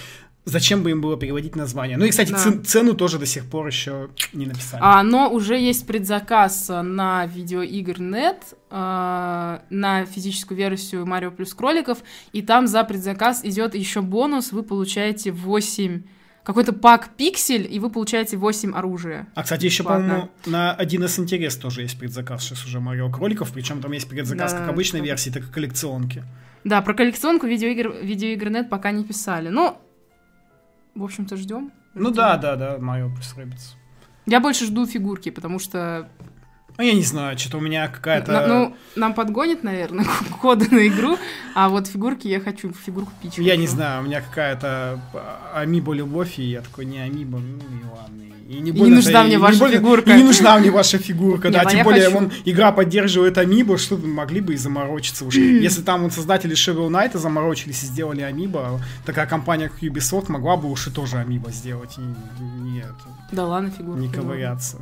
[0.45, 1.97] зачем бы им было переводить название.
[1.97, 2.39] Ну и, кстати, Да.
[2.39, 4.80] цен- цену тоже до сих пор еще не написали.
[4.84, 11.99] А, но уже есть предзаказ на видеоигр.нет, а, на физическую версию Mario плюс кроликов,
[12.32, 16.03] и там за предзаказ идет еще бонус, вы получаете 8
[16.47, 19.27] какой-то пак пиксель, и вы получаете 8 оружия.
[19.35, 23.83] А, кстати, еще, по-моему, на 1С интерес тоже есть предзаказ сейчас уже Марио Кроликов, причем
[23.83, 25.07] там есть предзаказ Да, как обычной да.
[25.07, 26.23] версии, так и коллекционки.
[26.63, 29.49] Да, про коллекционку видеоигр, видеоигр.нет пока не писали.
[29.49, 29.77] Ну,
[30.95, 31.73] в общем-то, ждем.
[31.95, 33.75] Ну да, да, да, Марио плюс Rabbids.
[34.27, 36.09] Я больше жду фигурки, потому что
[36.79, 38.47] Ну, я не знаю, что-то у меня какая-то...
[38.47, 40.07] ну, нам подгонит, наверное,
[40.43, 41.18] коды на игру,
[41.55, 43.41] а вот фигурки я хочу, фигурку пичу.
[43.41, 47.57] Я не знаю, у меня какая-то а, амибо любовь, и я такой, не амибо, ну
[47.57, 48.22] и ладно.
[48.49, 50.12] И не, И не нужна мне ваша больно- фигурка.
[50.12, 51.62] И не нужна мне ваша фигурка, да.
[51.62, 55.35] А Тем более, вон, игра поддерживает амибо, что могли бы и заморочиться уж.
[55.37, 60.57] Если там вот создатели Shovel Knight заморочились и сделали амибо, такая компания, как Ubisoft, могла
[60.57, 61.97] бы уж и тоже амибо сделать.
[61.99, 62.03] И
[62.62, 62.95] нет,
[63.33, 64.01] Да ладно, фигурки.
[64.01, 64.12] не ну.
[64.12, 64.77] ковыряться.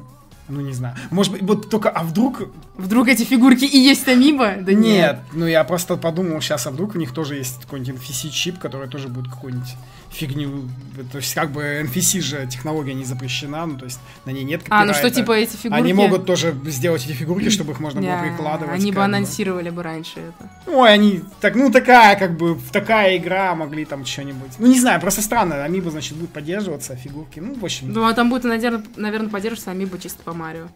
[0.49, 0.95] Ну, не знаю.
[1.11, 2.43] Может быть, вот только, а вдруг
[2.77, 4.57] Вдруг эти фигурки и есть амиба?
[4.61, 8.59] Да нет, ну я просто подумал сейчас, а вдруг у них тоже есть какой-нибудь NFC-чип,
[8.59, 9.77] который тоже будет какую-нибудь
[10.15, 10.69] фигню.
[11.11, 14.63] То есть, как бы NFC же технология не запрещена, ну то есть на ней нет
[14.69, 15.21] А, ну что, копирайта.
[15.21, 15.81] типа эти фигурки...
[15.81, 18.75] Они могут тоже сделать эти фигурки, чтобы их можно было прикладывать.
[18.75, 20.51] Они бы анонсировали бы раньше это.
[20.67, 24.53] Ой, они так, ну такая, как бы, такая игра, могли там что-нибудь.
[24.59, 27.93] Ну не знаю, просто странно, Амибо, значит, будет поддерживаться, фигурки, ну, в общем.
[27.93, 30.69] Ну, а там будет, наверное, поддерживаться амиба чисто по Марио.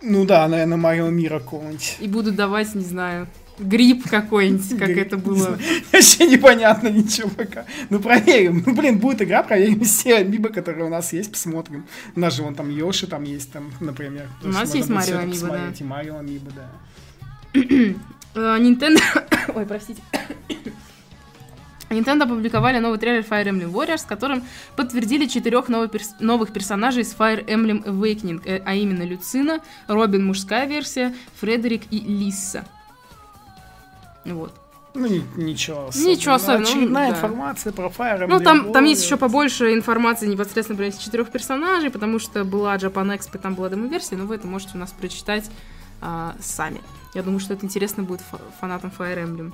[0.00, 1.96] Ну да, наверное, Марио Мира какого-нибудь.
[1.98, 3.26] И будут давать, не знаю,
[3.58, 5.58] гриб какой-нибудь, как это было.
[5.92, 7.64] Вообще непонятно ничего пока.
[7.90, 8.62] Ну, проверим.
[8.64, 11.86] Ну, блин, будет игра, проверим все амибо, которые у нас есть, посмотрим.
[12.14, 14.28] У нас же вон там Йоши там есть, там, например.
[14.42, 15.72] У нас есть Марио амибо, да.
[15.78, 16.70] И Марио амибо, да.
[18.58, 19.00] Nintendo...
[19.54, 20.02] Ой, простите.
[21.90, 24.44] Nintendo опубликовали новый трейлер Fire Emblem Warriors, с которым
[24.76, 30.26] подтвердили четырех новых, перс- новых персонажей из Fire Emblem Awakening, э, а именно Люцина, Робин
[30.26, 32.66] мужская версия, Фредерик и Лисса.
[34.34, 34.52] Вот.
[34.94, 36.10] Ну, ни- ничего особенного.
[36.16, 37.16] Ничего особенного, ну, Очередная да.
[37.16, 41.30] информация про Fire Ну, Emblem там, там есть еще побольше информации непосредственно про этих четырех
[41.30, 44.90] персонажей, потому что была Japan Expo, там была демо-версия, но вы это можете у нас
[44.92, 45.50] прочитать
[46.00, 46.80] а, сами.
[47.14, 49.52] Я думаю, что это интересно будет фа- фанатам Fire Emblem.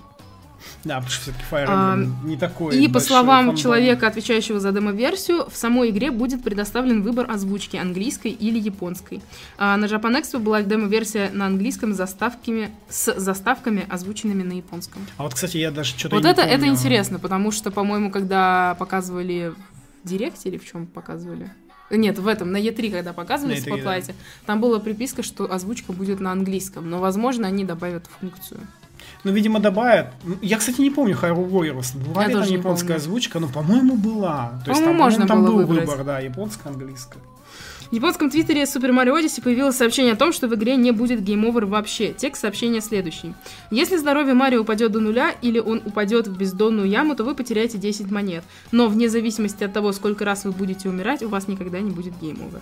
[0.84, 3.56] Да, потому что все-таки Fire А, Emblem не такой И по словам фандом.
[3.56, 9.22] человека, отвечающего за демо-версию, в самой игре будет предоставлен выбор озвучки английской или японской.
[9.56, 15.06] А на Japan Expo была демо-версия на английском с заставками, с заставками, озвученными на японском.
[15.16, 16.72] А вот, кстати, я даже что-то Вот это, это помню.
[16.72, 19.52] интересно, потому что, по-моему, когда показывали
[20.04, 21.50] в Директе или в чем показывали?
[21.90, 24.14] Нет, в этом, на Е3, когда показывали На в E3, Spotlight,
[24.46, 28.60] там была приписка, что озвучка будет на английском, но, возможно, они добавят функцию.
[29.24, 30.12] Ну, видимо, добавят.
[30.42, 31.96] Я, кстати, не помню Hyrule Warriors.
[31.96, 32.96] Была ли там японская помню.
[32.96, 33.40] озвучка?
[33.40, 34.60] Ну, по-моему, была.
[34.64, 35.88] То есть По-моему, там, можно там был выбрать.
[35.88, 37.20] выбор, да, японская, английская.
[37.90, 41.20] В японском твиттере Super Mario Odyssey появилось сообщение о том, что в игре не будет
[41.20, 42.12] game over вообще.
[42.12, 43.34] Текст сообщения следующий.
[43.70, 47.78] Если здоровье Марио упадет до нуля или он упадет в бездонную яму, то вы потеряете
[47.78, 48.42] 10 монет.
[48.72, 52.14] Но вне зависимости от того, сколько раз вы будете умирать, у вас никогда не будет
[52.20, 52.60] game over.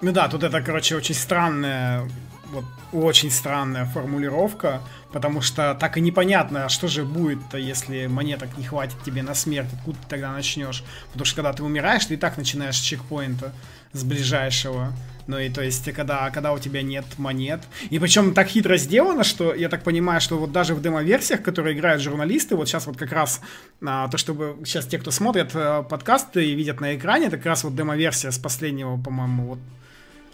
[0.00, 2.08] Ну да, тут это, короче, очень странная,
[2.50, 4.82] вот, очень странная формулировка,
[5.12, 9.34] потому что так и непонятно, а что же будет-то, если монеток не хватит тебе на
[9.34, 10.84] смерть, откуда ты тогда начнешь?
[11.08, 13.52] Потому что когда ты умираешь, ты и так начинаешь с чекпоинта,
[13.92, 14.92] с ближайшего.
[15.26, 17.60] Ну и то есть, когда, когда у тебя нет монет.
[17.90, 21.76] И причем так хитро сделано, что я так понимаю, что вот даже в демо-версиях, которые
[21.76, 23.42] играют журналисты, вот сейчас вот как раз
[23.84, 27.46] а, то, чтобы сейчас те, кто смотрят а, подкасты и видят на экране, это как
[27.46, 29.58] раз вот демо-версия с последнего, по-моему, вот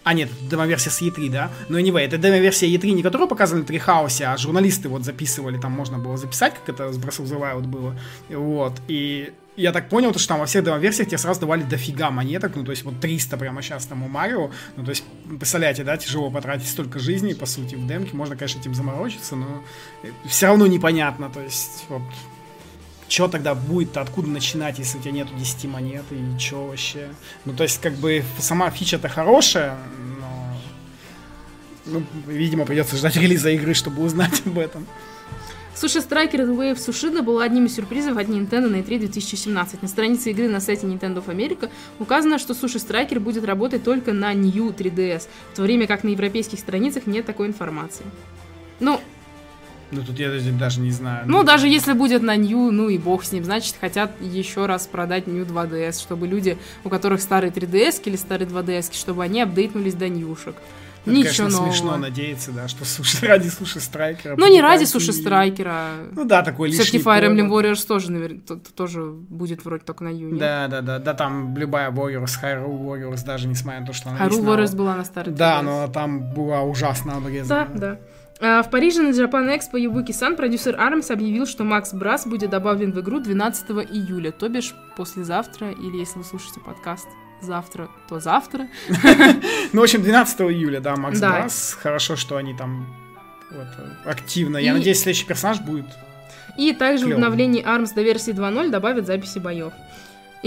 [0.05, 1.51] а, нет, демо-версия с E3, да?
[1.67, 5.71] Но anyway, это демо-версия E3, не которую показывали в Трихаусе, а журналисты вот записывали, там
[5.71, 7.99] можно было записать, как это с the Wild было.
[8.29, 12.11] Вот, и я так понял, то, что там во всех демо-версиях тебе сразу давали дофига
[12.11, 15.03] монеток, ну, то есть вот 300 прямо сейчас там у Марио, ну, то есть,
[15.39, 19.63] представляете, да, тяжело потратить столько жизней, по сути, в демке, можно, конечно, этим заморочиться, но
[20.27, 22.03] все равно непонятно, то есть, вот,
[23.07, 27.09] что тогда будет, откуда начинать, если у тебя нету 10 монет, и что вообще?
[27.45, 29.77] Ну, то есть, как бы, сама фича-то хорошая,
[30.19, 30.53] но,
[31.85, 34.85] ну, видимо, придется ждать релиза игры, чтобы узнать об этом.
[35.75, 39.81] Суши Striker The of Sushida была одним из сюрпризов от Nintendo на E3 2017.
[39.81, 44.13] На странице игры на сайте Nintendo of America указано, что Суши Striker будет работать только
[44.13, 48.05] на New 3DS, в то время как на европейских страницах нет такой информации.
[48.79, 49.01] Ну,
[49.91, 51.25] ну, тут я даже не знаю.
[51.27, 54.87] Ну, даже если будет на New, ну и бог с ним, значит, хотят еще раз
[54.87, 59.93] продать New 2DS, чтобы люди, у которых старый 3DS или старый 2DS, чтобы они апдейтнулись
[59.93, 60.55] до ньюшек.
[61.05, 61.71] Это, Ничего конечно, нового.
[61.71, 64.35] смешно надеяться, да, что суши, ради суши страйкера.
[64.37, 65.89] Ну, не ради суши страйкера.
[66.11, 70.09] Ну да, такой лишний Все-таки Fire Emblem Warriors тоже, наверное, тоже будет вроде только на
[70.09, 70.39] июне.
[70.39, 74.25] Да, да, да, да, там любая Warriors, Hyrule Warriors, даже несмотря на то, что она
[74.25, 77.69] Hyrule Warriors была на старой Да, но там была ужасно обрезана.
[77.71, 77.99] Да, да.
[78.41, 82.91] А, в Париже на Japan Expo Юбуки-сан продюсер Армс объявил, что Макс Брас будет добавлен
[82.91, 87.07] в игру 12 июля, то бишь послезавтра, или если вы слушаете подкаст
[87.41, 88.67] завтра, то завтра.
[89.73, 91.77] Ну, в общем, 12 июля, да, Макс Брас.
[91.81, 92.87] Хорошо, что они там
[94.05, 94.57] активно.
[94.57, 95.85] Я надеюсь, следующий персонаж будет
[96.57, 99.73] и также в обновлении ARMS до версии 2.0 добавят записи боев.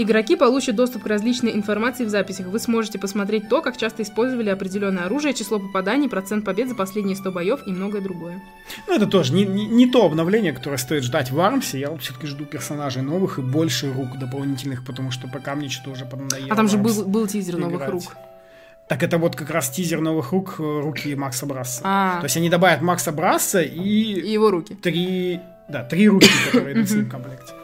[0.01, 2.47] Игроки получат доступ к различной информации в записях.
[2.47, 7.17] Вы сможете посмотреть то, как часто использовали определенное оружие, число попаданий, процент побед за последние
[7.17, 8.41] 100 боев и многое другое.
[8.87, 11.81] Ну, это тоже не, не, не то обновление, которое стоит ждать в Армсе.
[11.81, 15.89] Я вот все-таки жду персонажей новых и больше рук дополнительных, потому что пока мне что-то
[15.89, 16.47] уже поднадоело.
[16.49, 17.69] А там же был, был тизер играть.
[17.69, 18.03] новых рук.
[18.87, 21.81] Так это вот как раз тизер новых рук, э, руки Макса Брасса.
[21.83, 22.19] А.
[22.19, 23.81] То есть они добавят Макса Брасса и...
[23.81, 24.75] И его руки.
[24.75, 25.41] Три...
[25.67, 27.58] Да, три руки, которые идут в комплекте.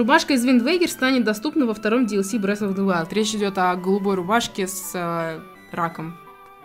[0.00, 3.12] Рубашка из Wind Waker станет доступна во втором DLC Breath of the Wild.
[3.12, 5.40] Речь идет о голубой рубашке с э,
[5.72, 6.16] раком.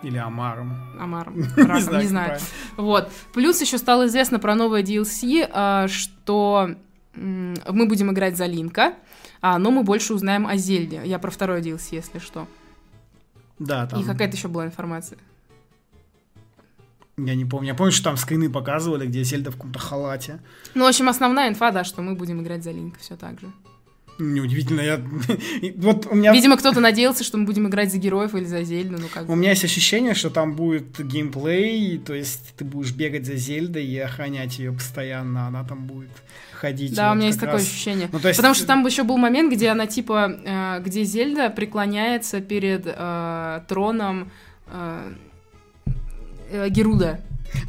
[0.02, 0.74] Или Амаром.
[0.98, 1.44] Амаром.
[1.56, 2.02] Раком, не знаю.
[2.02, 2.38] Не знаю.
[2.78, 3.12] Вот.
[3.34, 6.70] Плюс еще стало известно про новое DLC, э, что
[7.14, 8.94] э, мы будем играть за Линка,
[9.42, 11.02] а, но мы больше узнаем о Зельде.
[11.04, 12.46] Я про второй DLC, если что.
[13.58, 14.00] Да, там.
[14.00, 15.18] И какая-то еще была информация.
[17.18, 17.68] Я не помню.
[17.68, 20.40] Я помню, что там скрины показывали, где Зельда в каком-то халате.
[20.74, 23.46] Ну, в общем, основная инфа, да, что мы будем играть за Линк, все так же.
[24.18, 25.00] Неудивительно, я...
[25.76, 26.32] вот у меня...
[26.32, 29.34] Видимо, кто-то надеялся, что мы будем играть за героев или за Зельду, ну как У
[29.34, 33.98] меня есть ощущение, что там будет геймплей, то есть ты будешь бегать за Зельдой и
[33.98, 36.10] охранять ее постоянно, она там будет
[36.52, 36.94] ходить.
[36.94, 37.50] Да, вот у меня есть раз.
[37.50, 38.08] такое ощущение.
[38.10, 38.36] Ну, есть...
[38.36, 43.60] Потому что там еще был момент, где она типа, э, где Зельда преклоняется перед э,
[43.68, 44.30] троном
[44.66, 45.12] э,
[46.50, 47.20] э, Геруда.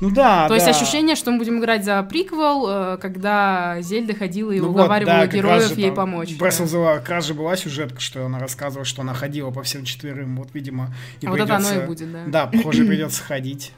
[0.01, 0.55] Ну да, То да.
[0.55, 5.21] есть ощущение, что мы будем играть за приквел, э, когда Зельда ходила и ну уговаривала
[5.21, 6.31] вот, да, героев ей помочь.
[6.31, 9.85] Breath of the как же была сюжетка, что она рассказывала, что она ходила по всем
[9.85, 10.37] четверым.
[10.37, 11.53] Вот, видимо, и а придется...
[11.53, 12.23] вот это оно и будет, да.
[12.27, 13.73] Да, похоже, придется ходить.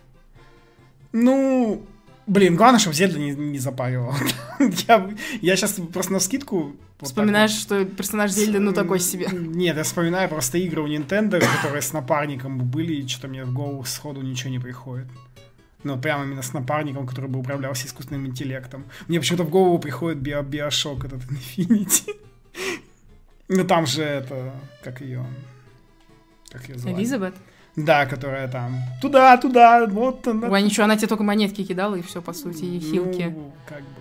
[1.11, 1.83] Ну,
[2.29, 4.15] Блин, главное, чтобы Зельда не, не запаривала.
[4.87, 5.09] я,
[5.41, 6.75] я сейчас просто на скидку...
[7.01, 9.27] Вспоминаешь, вот что персонаж Зельды, ну, такой себе.
[9.31, 13.53] Нет, я вспоминаю просто игры у Nintendo, которые с напарником были, и что-то мне в
[13.53, 15.07] голову сходу ничего не приходит.
[15.83, 18.85] Ну, прямо именно с напарником, который бы управлялся искусственным интеллектом.
[19.07, 21.21] Мне почему-то в голову приходит Био Биошок, этот
[21.57, 22.15] Infinity.
[23.47, 24.53] ну, там же это...
[24.83, 25.25] Как ее...
[26.51, 26.95] Как ее звали?
[26.95, 27.33] Элизабет?
[27.85, 30.47] Да, которая там туда, туда, вот она.
[30.49, 33.33] Ой, ничего, она тебе только монетки кидала, и все, по сути, и хилки.
[33.35, 33.99] Ну, как бы.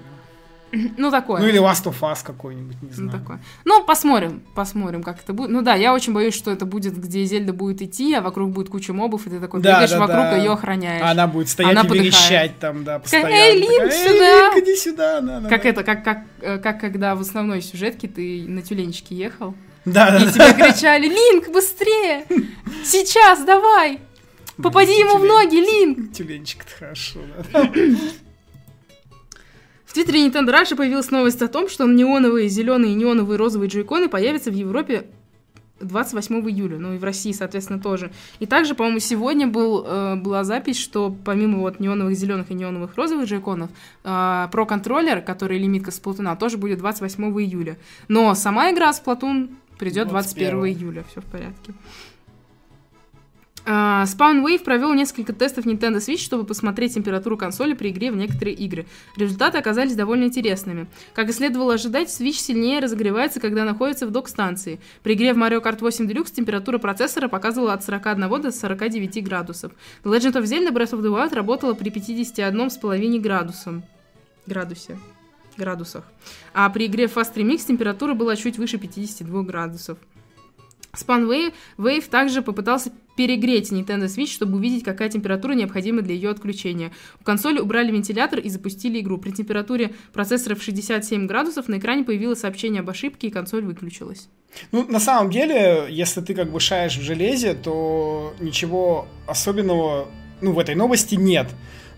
[0.97, 1.41] Ну, такое.
[1.41, 3.11] Ну, или Last of Us какой-нибудь, не ну, знаю.
[3.13, 3.41] Ну, такое.
[3.65, 5.51] Ну, посмотрим, посмотрим, как это будет.
[5.51, 8.69] Ну, да, я очень боюсь, что это будет, где Зельда будет идти, а вокруг будет
[8.69, 10.37] куча мобов, и ты такой да, бегаешь да, вокруг, да.
[10.37, 11.03] ее охраняешь.
[11.03, 12.05] Она будет стоять она и подыхает.
[12.05, 13.31] верещать там, да, постоянно.
[13.31, 14.25] Эй, Линк, такая, сюда!
[14.25, 15.21] Эй, Линк, иди сюда!
[15.21, 15.69] Да, да, как да.
[15.69, 19.55] это, как, как, э, как когда в основной сюжетке ты на тюленчике ехал,
[19.93, 22.27] да, и да, тебе кричали, Линк, быстрее!
[22.85, 24.01] Сейчас, давай!
[24.63, 26.13] Попади ему в ноги, Линк!
[26.13, 27.21] Тюленчик-то хорошо,
[27.53, 27.71] да.
[29.87, 34.09] В твиттере Nintendo Russia появилась новость о том, что неоновые зеленые и неоновые розовые джойконы
[34.09, 35.07] появятся в Европе
[35.81, 38.11] 28 июля, ну и в России, соответственно, тоже.
[38.39, 42.97] И также, по-моему, сегодня был, э, была запись, что помимо вот неоновых зеленых и неоновых
[42.97, 43.71] розовых джойконов,
[44.05, 47.79] э, про контроллер, который лимитка с Платуна, тоже будет 28 июля.
[48.09, 51.73] Но сама игра с Платун придет 21 июля, все в порядке.
[53.69, 58.17] Uh, Spawn Wave провел несколько тестов Nintendo Switch, чтобы посмотреть температуру консоли при игре в
[58.17, 58.87] некоторые игры.
[59.15, 60.87] Результаты оказались довольно интересными.
[61.13, 64.81] Как и следовало ожидать, Switch сильнее разогревается, когда находится в док-станции.
[65.03, 69.73] При игре в Mario Kart 8 Deluxe температура процессора показывала от 41 до 49 градусов.
[70.03, 73.83] The Legend of Zelda Breath of the Wild работала при 51,5 градусам.
[74.47, 74.97] Градусе
[75.59, 76.05] градусах.
[76.55, 79.99] А при игре Fast Remix температура была чуть выше 52 градусов.
[80.93, 86.93] SpanWave Wave также попытался перегреть Nintendo Switch, чтобы увидеть, какая температура необходима для ее отключения.
[87.21, 89.19] У консоли убрали вентилятор и запустили игру.
[89.19, 94.29] При температуре процессора в 67 градусов на экране появилось сообщение об ошибке, и консоль выключилась.
[94.73, 100.09] Ну, на самом деле, если ты как бы шаешь в железе, то ничего особенного
[100.41, 101.49] ну, в этой новости нет.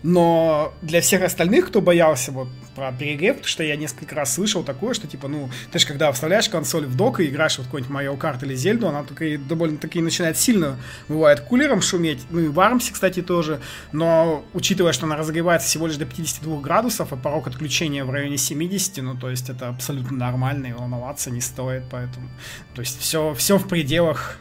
[0.03, 4.63] Но для всех остальных, кто боялся вот про перегрев, потому что я несколько раз слышал
[4.63, 7.95] такое, что типа, ну, ты же когда вставляешь консоль в док и играешь вот какой-нибудь
[7.95, 10.77] Mario Kart или Зельду, она только довольно-таки начинает сильно,
[11.07, 15.87] бывает, кулером шуметь, ну и в Армсе, кстати, тоже, но учитывая, что она разогревается всего
[15.87, 20.17] лишь до 52 градусов, а порог отключения в районе 70, ну, то есть это абсолютно
[20.17, 22.29] нормально, и волноваться не стоит, поэтому,
[22.73, 24.37] то есть все, все в пределах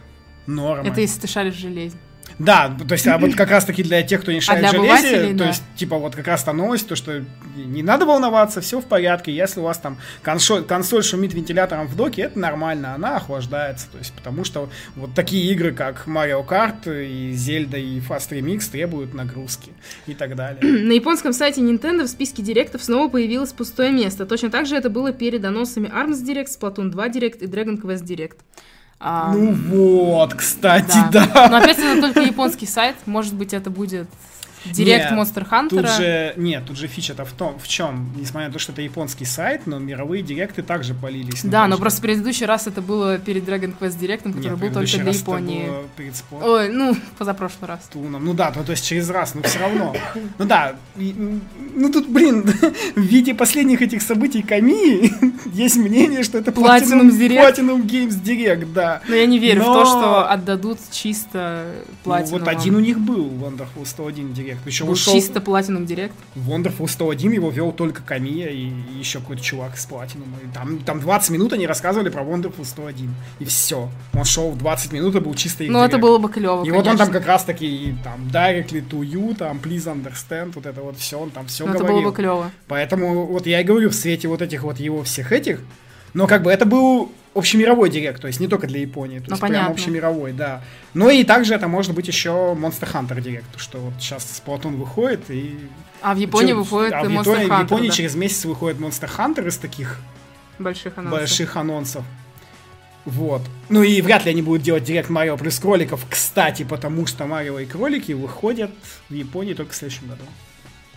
[0.46, 0.88] нормы.
[0.88, 1.96] Это если ты шаришь в железе.
[2.40, 4.70] Да, то есть, а вот как раз таки для тех, кто не шарит а в
[4.72, 7.22] железе, то есть, типа, вот как раз та новость, то, что
[7.54, 11.94] не надо волноваться, все в порядке, если у вас там консоль, консоль шумит вентилятором в
[11.94, 16.86] доке, это нормально, она охлаждается, то есть, потому что вот такие игры, как Mario Kart
[16.86, 19.72] и Zelda и Fast Remix требуют нагрузки
[20.06, 20.62] и так далее.
[20.62, 24.24] На японском сайте Nintendo в списке директов снова появилось пустое место.
[24.24, 28.04] Точно так же это было перед анонсами ARMS Direct, Splatoon 2 Direct и Dragon Quest
[28.04, 28.38] Direct.
[29.02, 31.26] А, ну вот, кстати, да.
[31.26, 31.48] да.
[31.48, 32.96] Но опять это только японский сайт.
[33.06, 34.06] Может быть, это будет
[34.64, 35.68] Директ Monster Hunter.
[35.68, 38.82] Тут же, нет, тут же фича-то в том, в чем, несмотря на то, что это
[38.82, 41.42] японский сайт, но мировые директы также полились.
[41.44, 44.72] Да, но просто в предыдущий раз это было перед Dragon Quest директом, который нет, был
[44.72, 45.62] только для Японии.
[45.62, 46.50] Это было перед спортом.
[46.50, 47.80] Ой, ну, позапрошлый раз.
[47.92, 48.24] Туном.
[48.24, 49.94] Ну да, то, то есть через раз, но все равно.
[50.38, 52.42] Ну да, ну тут, блин,
[52.96, 55.12] в виде последних этих событий Камии
[55.52, 57.10] есть мнение, что это Platinum.
[57.10, 59.00] Platinum Games Direct, да.
[59.08, 59.72] Но я не верю но...
[59.72, 61.66] в то, что отдадут чисто
[62.04, 62.28] Platinum.
[62.30, 64.49] Ну, вот один у них был, Wonderful 101 Direct.
[64.50, 64.58] Direct.
[64.64, 65.14] Причем Был ушел...
[65.14, 66.12] чисто Platinum Direct.
[66.36, 70.28] Wonderful 101 его вел только Камия и еще какой-то чувак с Platinum.
[70.44, 73.14] И там, там 20 минут они рассказывали про Wonderful 101.
[73.38, 73.88] И все.
[74.14, 76.76] Он шел в 20 минут и был чисто Ну, это было бы клево, И конечно.
[76.76, 80.80] вот он там как раз таки там directly to you, там please understand, вот это
[80.82, 81.86] вот все, он там все Но говорил.
[81.86, 82.50] это было бы клево.
[82.68, 85.60] Поэтому вот я и говорю, в свете вот этих вот его всех этих,
[86.14, 89.32] но как бы это был общемировой директ, то есть не только для Японии, то ну,
[89.32, 89.66] есть понятно.
[89.66, 90.62] прям общемировой, да.
[90.94, 95.30] Но и также это может быть еще Monster Hunter директ, что вот сейчас Splatoon выходит
[95.30, 95.58] и...
[96.02, 97.94] А в Японии Че, выходит а в Monster Японии, Hunter, В Японии да.
[97.94, 100.00] через месяц выходит Monster Hunter из таких
[100.58, 101.20] больших анонсов.
[101.20, 102.04] больших анонсов.
[103.04, 103.42] Вот.
[103.68, 107.58] Ну и вряд ли они будут делать директ Марио плюс кроликов, кстати, потому что Марио
[107.60, 108.70] и кролики выходят
[109.08, 110.22] в Японии только в следующем году.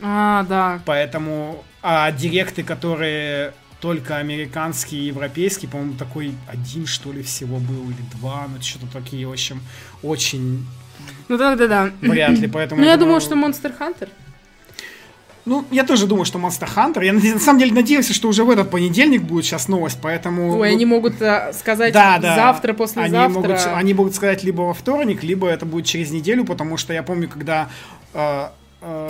[0.01, 0.81] А, да.
[0.86, 3.53] Поэтому а директы, которые
[3.84, 8.88] только американский и европейский, по-моему, такой один, что ли, всего был, или два, ну, что-то
[8.93, 9.59] такие, в общем,
[10.01, 10.65] очень...
[11.27, 11.91] Ну, да-да-да.
[11.99, 12.79] Вряд ли, поэтому...
[12.79, 14.07] Ну, я, я думаю, что Monster Hunter.
[15.43, 17.03] Ну, я тоже думаю, что Monster Hunter.
[17.03, 20.59] Я на самом деле надеялся, что уже в этот понедельник будет сейчас новость, поэтому...
[20.59, 22.38] Ой, они могут э, сказать да, да.
[22.38, 23.25] завтра, послезавтра.
[23.25, 26.93] Они могут, они могут сказать либо во вторник, либо это будет через неделю, потому что
[26.93, 27.67] я помню, когда
[28.13, 28.49] Э,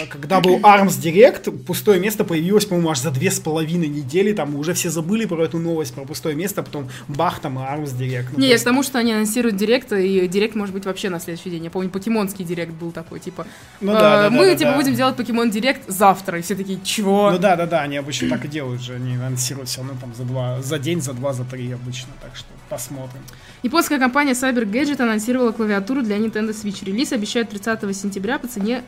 [0.10, 4.56] когда был Arms Direct, пустое место появилось, по-моему, аж за две с половиной недели, там
[4.56, 8.28] уже все забыли про эту новость, про пустое место, а потом бах, там Arms Direct.
[8.34, 11.20] Ну, Не, я к тому, что они анонсируют Директ, и Директ может быть вообще на
[11.20, 11.64] следующий день.
[11.64, 13.48] Я помню, покемонский Директ был такой, типа,
[13.82, 14.78] ну, да, э, да, мы, да, типа, да.
[14.78, 17.32] будем делать покемон Директ завтра, и все такие, чего?
[17.32, 20.14] Ну да, да, да, они обычно так и делают же, они анонсируют все равно там
[20.14, 23.22] за два, за день, за два, за три обычно, так что посмотрим.
[23.64, 26.84] Японская компания Cyber Gadget анонсировала клавиатуру для Nintendo Switch.
[26.84, 28.84] Релиз обещают 30 сентября по цене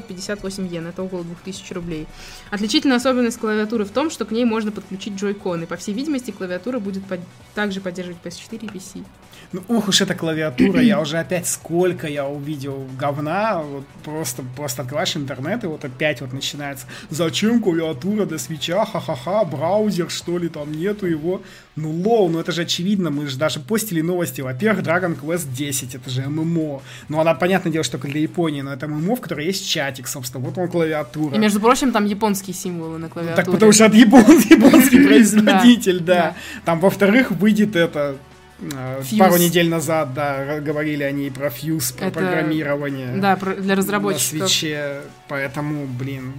[0.00, 2.06] 3758 йен, это около 2000 рублей.
[2.50, 5.66] Отличительная особенность клавиатуры в том, что к ней можно подключить джойконы.
[5.66, 7.20] По всей видимости, клавиатура будет под...
[7.54, 9.04] также поддерживать PS4 и PC.
[9.52, 14.82] Ну, ох уж эта клавиатура, я уже опять сколько я увидел говна, вот просто, просто
[14.82, 20.38] открываешь интернет, и вот опять вот начинается, зачем клавиатура для Switch а, ха-ха-ха, браузер, что
[20.38, 21.42] ли, там нету его.
[21.80, 24.42] Ну, алло, ну это же очевидно, мы же даже постили новости.
[24.42, 26.82] Во-первых, Dragon Quest 10, это же ММО.
[27.08, 30.08] Ну, она, понятное дело, что только для Японии, но это ММО, в которой есть чатик,
[30.08, 31.34] собственно, вот он клавиатура.
[31.34, 33.44] И, между прочим, там японские символы на клавиатуре.
[33.44, 36.34] Так потому что от япон, японский производитель, да.
[36.64, 38.16] Там, во-вторых, выйдет это
[38.60, 39.18] Fuse.
[39.18, 43.16] Пару недель назад, да, говорили они про Fuse, про Это, программирование.
[43.16, 44.40] Да, про, для разработчиков.
[44.40, 46.34] На свече, поэтому, блин,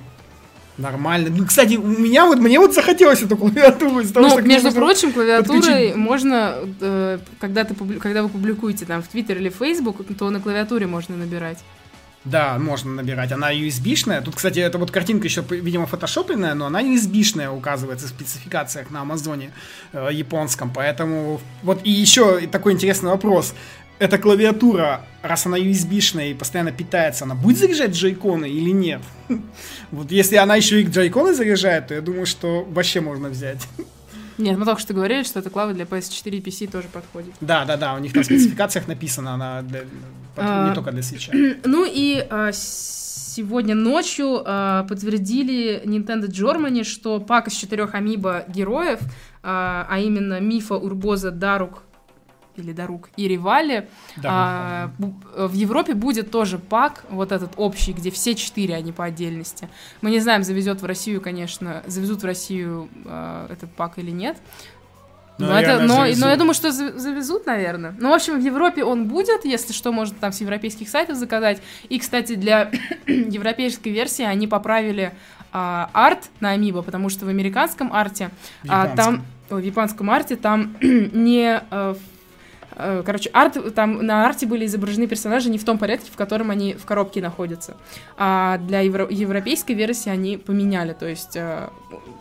[0.81, 1.29] нормально.
[1.29, 3.99] Ну, кстати, у меня вот, мне вот захотелось эту клавиатуру.
[3.99, 5.95] Из того, ну, что между прочим, клавиатурой подключить...
[5.95, 10.87] можно, э, когда, ты, когда вы публикуете там в Твиттер или Facebook, то на клавиатуре
[10.87, 11.59] можно набирать.
[12.23, 13.31] Да, можно набирать.
[13.31, 14.21] Она USB-шная.
[14.21, 19.01] Тут, кстати, эта вот картинка еще, видимо, фотошопленная, но она USB-шная указывается в спецификациях на
[19.01, 19.51] Амазоне
[19.91, 20.71] э, японском.
[20.71, 23.55] Поэтому вот и еще такой интересный вопрос.
[24.01, 29.01] Эта клавиатура, раз она USB-шная и постоянно питается, она будет заряжать джойконы или нет?
[29.91, 33.67] Вот если она еще и джойконы заряжает, то я думаю, что вообще можно взять.
[34.39, 37.35] Нет, мы только что говорили, что эта клава для PS4 и PC тоже подходит.
[37.41, 39.83] Да, да, да, у них там в спецификациях написано, она для-
[40.35, 41.31] А, не только для свеча.
[41.63, 48.99] Ну и а, сегодня ночью а, подтвердили Nintendo Germany, что пак из четырех амибо героев,
[49.43, 51.83] а, а именно Мифа, Урбоза, Дарук
[52.57, 53.87] или Дарук и Ривали,
[54.17, 54.29] Да.
[54.31, 54.91] а,
[55.47, 59.69] в Европе будет тоже пак, вот этот общий, где все четыре, а не по отдельности.
[60.01, 64.37] Мы не знаем, завезет в Россию, конечно, завезут в Россию а, этот пак или нет.
[65.37, 66.23] Ну, Но, это, наверное, но, завезут.
[66.23, 67.95] но я думаю, что за- завезут, наверное.
[67.99, 71.61] Ну, в общем, в Европе он будет, если что, можно там с европейских сайтов заказать.
[71.89, 72.69] И, кстати, для
[73.07, 75.13] европейской версии они поправили
[75.51, 78.29] а, арт на Амибо, потому что в американском арте
[78.63, 81.61] В а, там, в японском арте там не...
[81.71, 81.95] э,
[82.75, 86.73] Короче, арт, там на арте были изображены персонажи не в том порядке, в котором они
[86.73, 87.75] в коробке находятся.
[88.17, 90.93] А для евро- европейской версии они поменяли.
[90.93, 91.69] То есть э,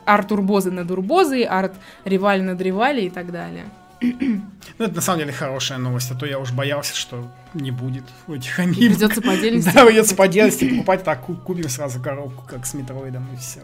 [0.05, 1.75] арт Урбозы над Урбозой, арт
[2.05, 3.65] Ривали над Ривали и так далее.
[4.79, 8.05] Ну, это на самом деле хорошая новость, а то я уж боялся, что не будет
[8.29, 8.77] у этих амиб.
[8.79, 9.71] Придется по отдельности.
[9.75, 13.61] Да, придется по отдельности покупать, так ку- купим сразу коробку, как с Метроидом, и все.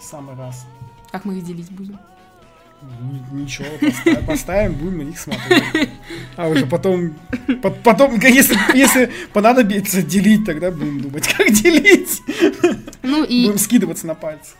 [0.00, 0.64] Самый раз.
[1.10, 1.98] Как мы их делить будем?
[3.32, 5.88] Ничего, поставим, поставим, будем на них смотреть.
[6.36, 7.14] А уже потом,
[7.62, 12.20] по- потом, если, если понадобится делить, тогда будем думать, как делить.
[13.02, 14.52] Ну и, Будем скидываться на пальцы.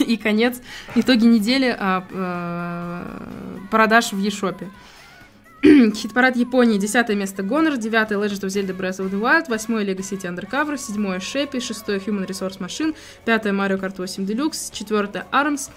[0.00, 0.60] и конец.
[0.96, 4.68] Итоги недели а, э, продаж в Ешопе.
[5.64, 10.02] Хит-парад Японии, 10 место Гонор, 9 Legend of Zelda Breath of the Wild, 8 Lego
[10.02, 12.94] City Undercover, 7 Шепи, 6 Human Resource Machine,
[13.24, 15.70] 5 Mario Kart 8 Deluxe, 4 ARMS,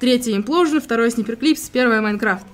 [0.00, 2.44] 3 Implosion, 2 Sniper Clips, 1 Minecraft.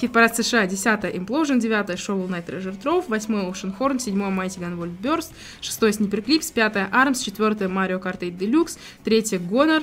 [0.00, 4.92] Хит-парад США, 10 Implosion, 9 Shovel Knight Treasure Trove, 8 Ocean Horn, 7 Mighty Gunvolt
[5.00, 9.82] Burst, 6 Sniper Clips, 5 ARMS, 4 Mario Kart 8 Deluxe, 3 Гонор,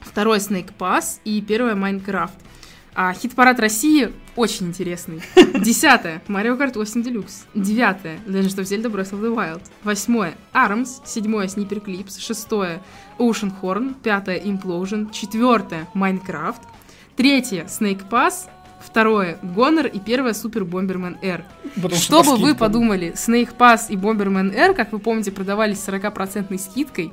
[0.00, 2.34] второй Snake Pass и первое Майнкрафт.
[2.98, 5.20] А хит-парад России очень интересный.
[5.60, 7.44] Десятое Mario Kart 8 Deluxe.
[7.54, 9.62] Девятое Legend of Zelda Breath of the Wild.
[9.84, 11.02] Восьмое ARMS.
[11.04, 12.18] Седьмое Sniper Clips.
[12.18, 12.82] Шестое
[13.18, 13.94] Ocean Horn.
[14.02, 15.10] Пятое Implosion.
[15.12, 16.60] Четвертое Minecraft.
[17.16, 18.48] Третье Snake Pass.
[18.84, 21.44] Второе Гонор и первое Супер Бомбермен R.
[21.74, 25.80] Потому Что по бы вы подумали, Snake Pass и Bomberman R, как вы помните, продавались
[25.80, 27.12] с 40% скидкой,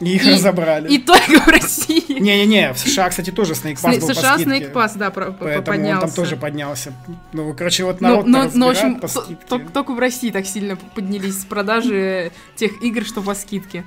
[0.00, 0.88] И их И- разобрали.
[0.92, 2.18] и только в России.
[2.20, 4.50] Не-не-не, в США, кстати, тоже Snake Pass был по США скидке.
[4.66, 5.94] Snake Pass, да, про- по- Поэтому поднялся.
[6.04, 6.92] он там тоже поднялся.
[7.32, 9.46] Ну, короче, вот Но, народ но, но, в общем, по скидке.
[9.48, 13.84] то- только в России так сильно поднялись продажи тех игр, что по скидке.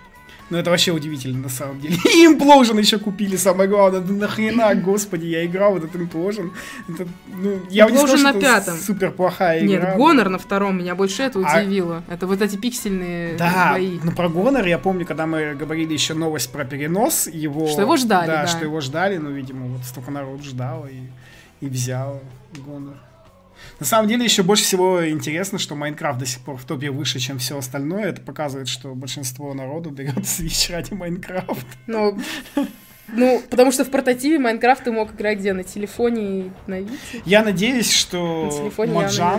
[0.50, 1.96] Ну, это вообще удивительно, на самом деле.
[2.14, 4.00] И Implosion еще купили, самое главное.
[4.02, 6.52] Да нахрена, господи, я играл в этот Implosion.
[6.88, 8.74] Это, ну, я не Implosion скажу, на пятом.
[8.76, 9.90] это супер плохая игра.
[9.90, 12.04] Нет, Гонор на втором меня больше это А- удивило.
[12.10, 14.00] Это вот эти пиксельные Да, бои.
[14.04, 17.68] ну про Гонор я помню, когда мы говорили еще новость про перенос, его...
[17.68, 18.48] Что его ждали, да.
[18.48, 22.22] что его ждали, ну, видимо, вот столько народ ждал и, и взял
[22.66, 22.96] Гонор.
[23.80, 27.20] На самом деле, еще больше всего интересно, что Майнкрафт до сих пор в топе выше,
[27.20, 28.06] чем все остальное.
[28.10, 31.56] Это показывает, что большинство народу берет Switch ради Майнкрафта.
[31.88, 32.20] Ну,
[33.12, 35.54] ну, потому что в портативе Майнкрафт ты мог играть где?
[35.54, 37.22] На телефоне и на Вите?
[37.26, 38.86] Я надеюсь, что На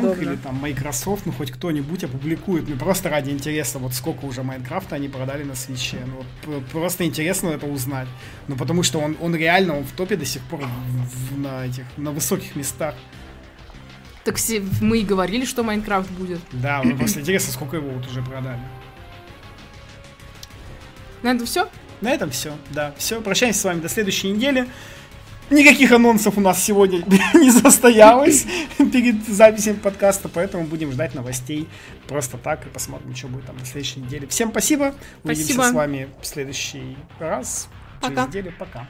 [0.02, 0.22] неудобно.
[0.22, 4.96] или там Microsoft, ну хоть кто-нибудь опубликует, ну просто ради интереса, вот сколько уже Майнкрафта
[4.96, 5.98] они продали на свече.
[6.06, 8.08] Ну вот просто интересно это узнать.
[8.48, 11.64] Ну потому что он, он реально, он в топе до сих пор в- в- на
[11.66, 12.96] этих, на высоких местах.
[14.24, 16.40] Так все, мы и говорили, что Майнкрафт будет.
[16.52, 18.60] Да, ну, просто интересно, сколько его вот уже продали.
[21.22, 21.68] На этом все?
[22.00, 22.94] На этом все, да.
[22.98, 24.66] Все, прощаемся с вами до следующей недели.
[25.50, 27.02] Никаких анонсов у нас сегодня
[27.34, 28.46] не состоялось
[28.78, 31.68] перед записью подкаста, поэтому будем ждать новостей
[32.06, 34.28] просто так и посмотрим, что будет там на следующей неделе.
[34.28, 34.94] Всем спасибо.
[35.24, 35.72] Увидимся Спасибо.
[35.72, 37.68] с вами в следующий раз.
[38.00, 38.14] Пока.
[38.14, 38.54] Через неделю.
[38.58, 38.86] Пока.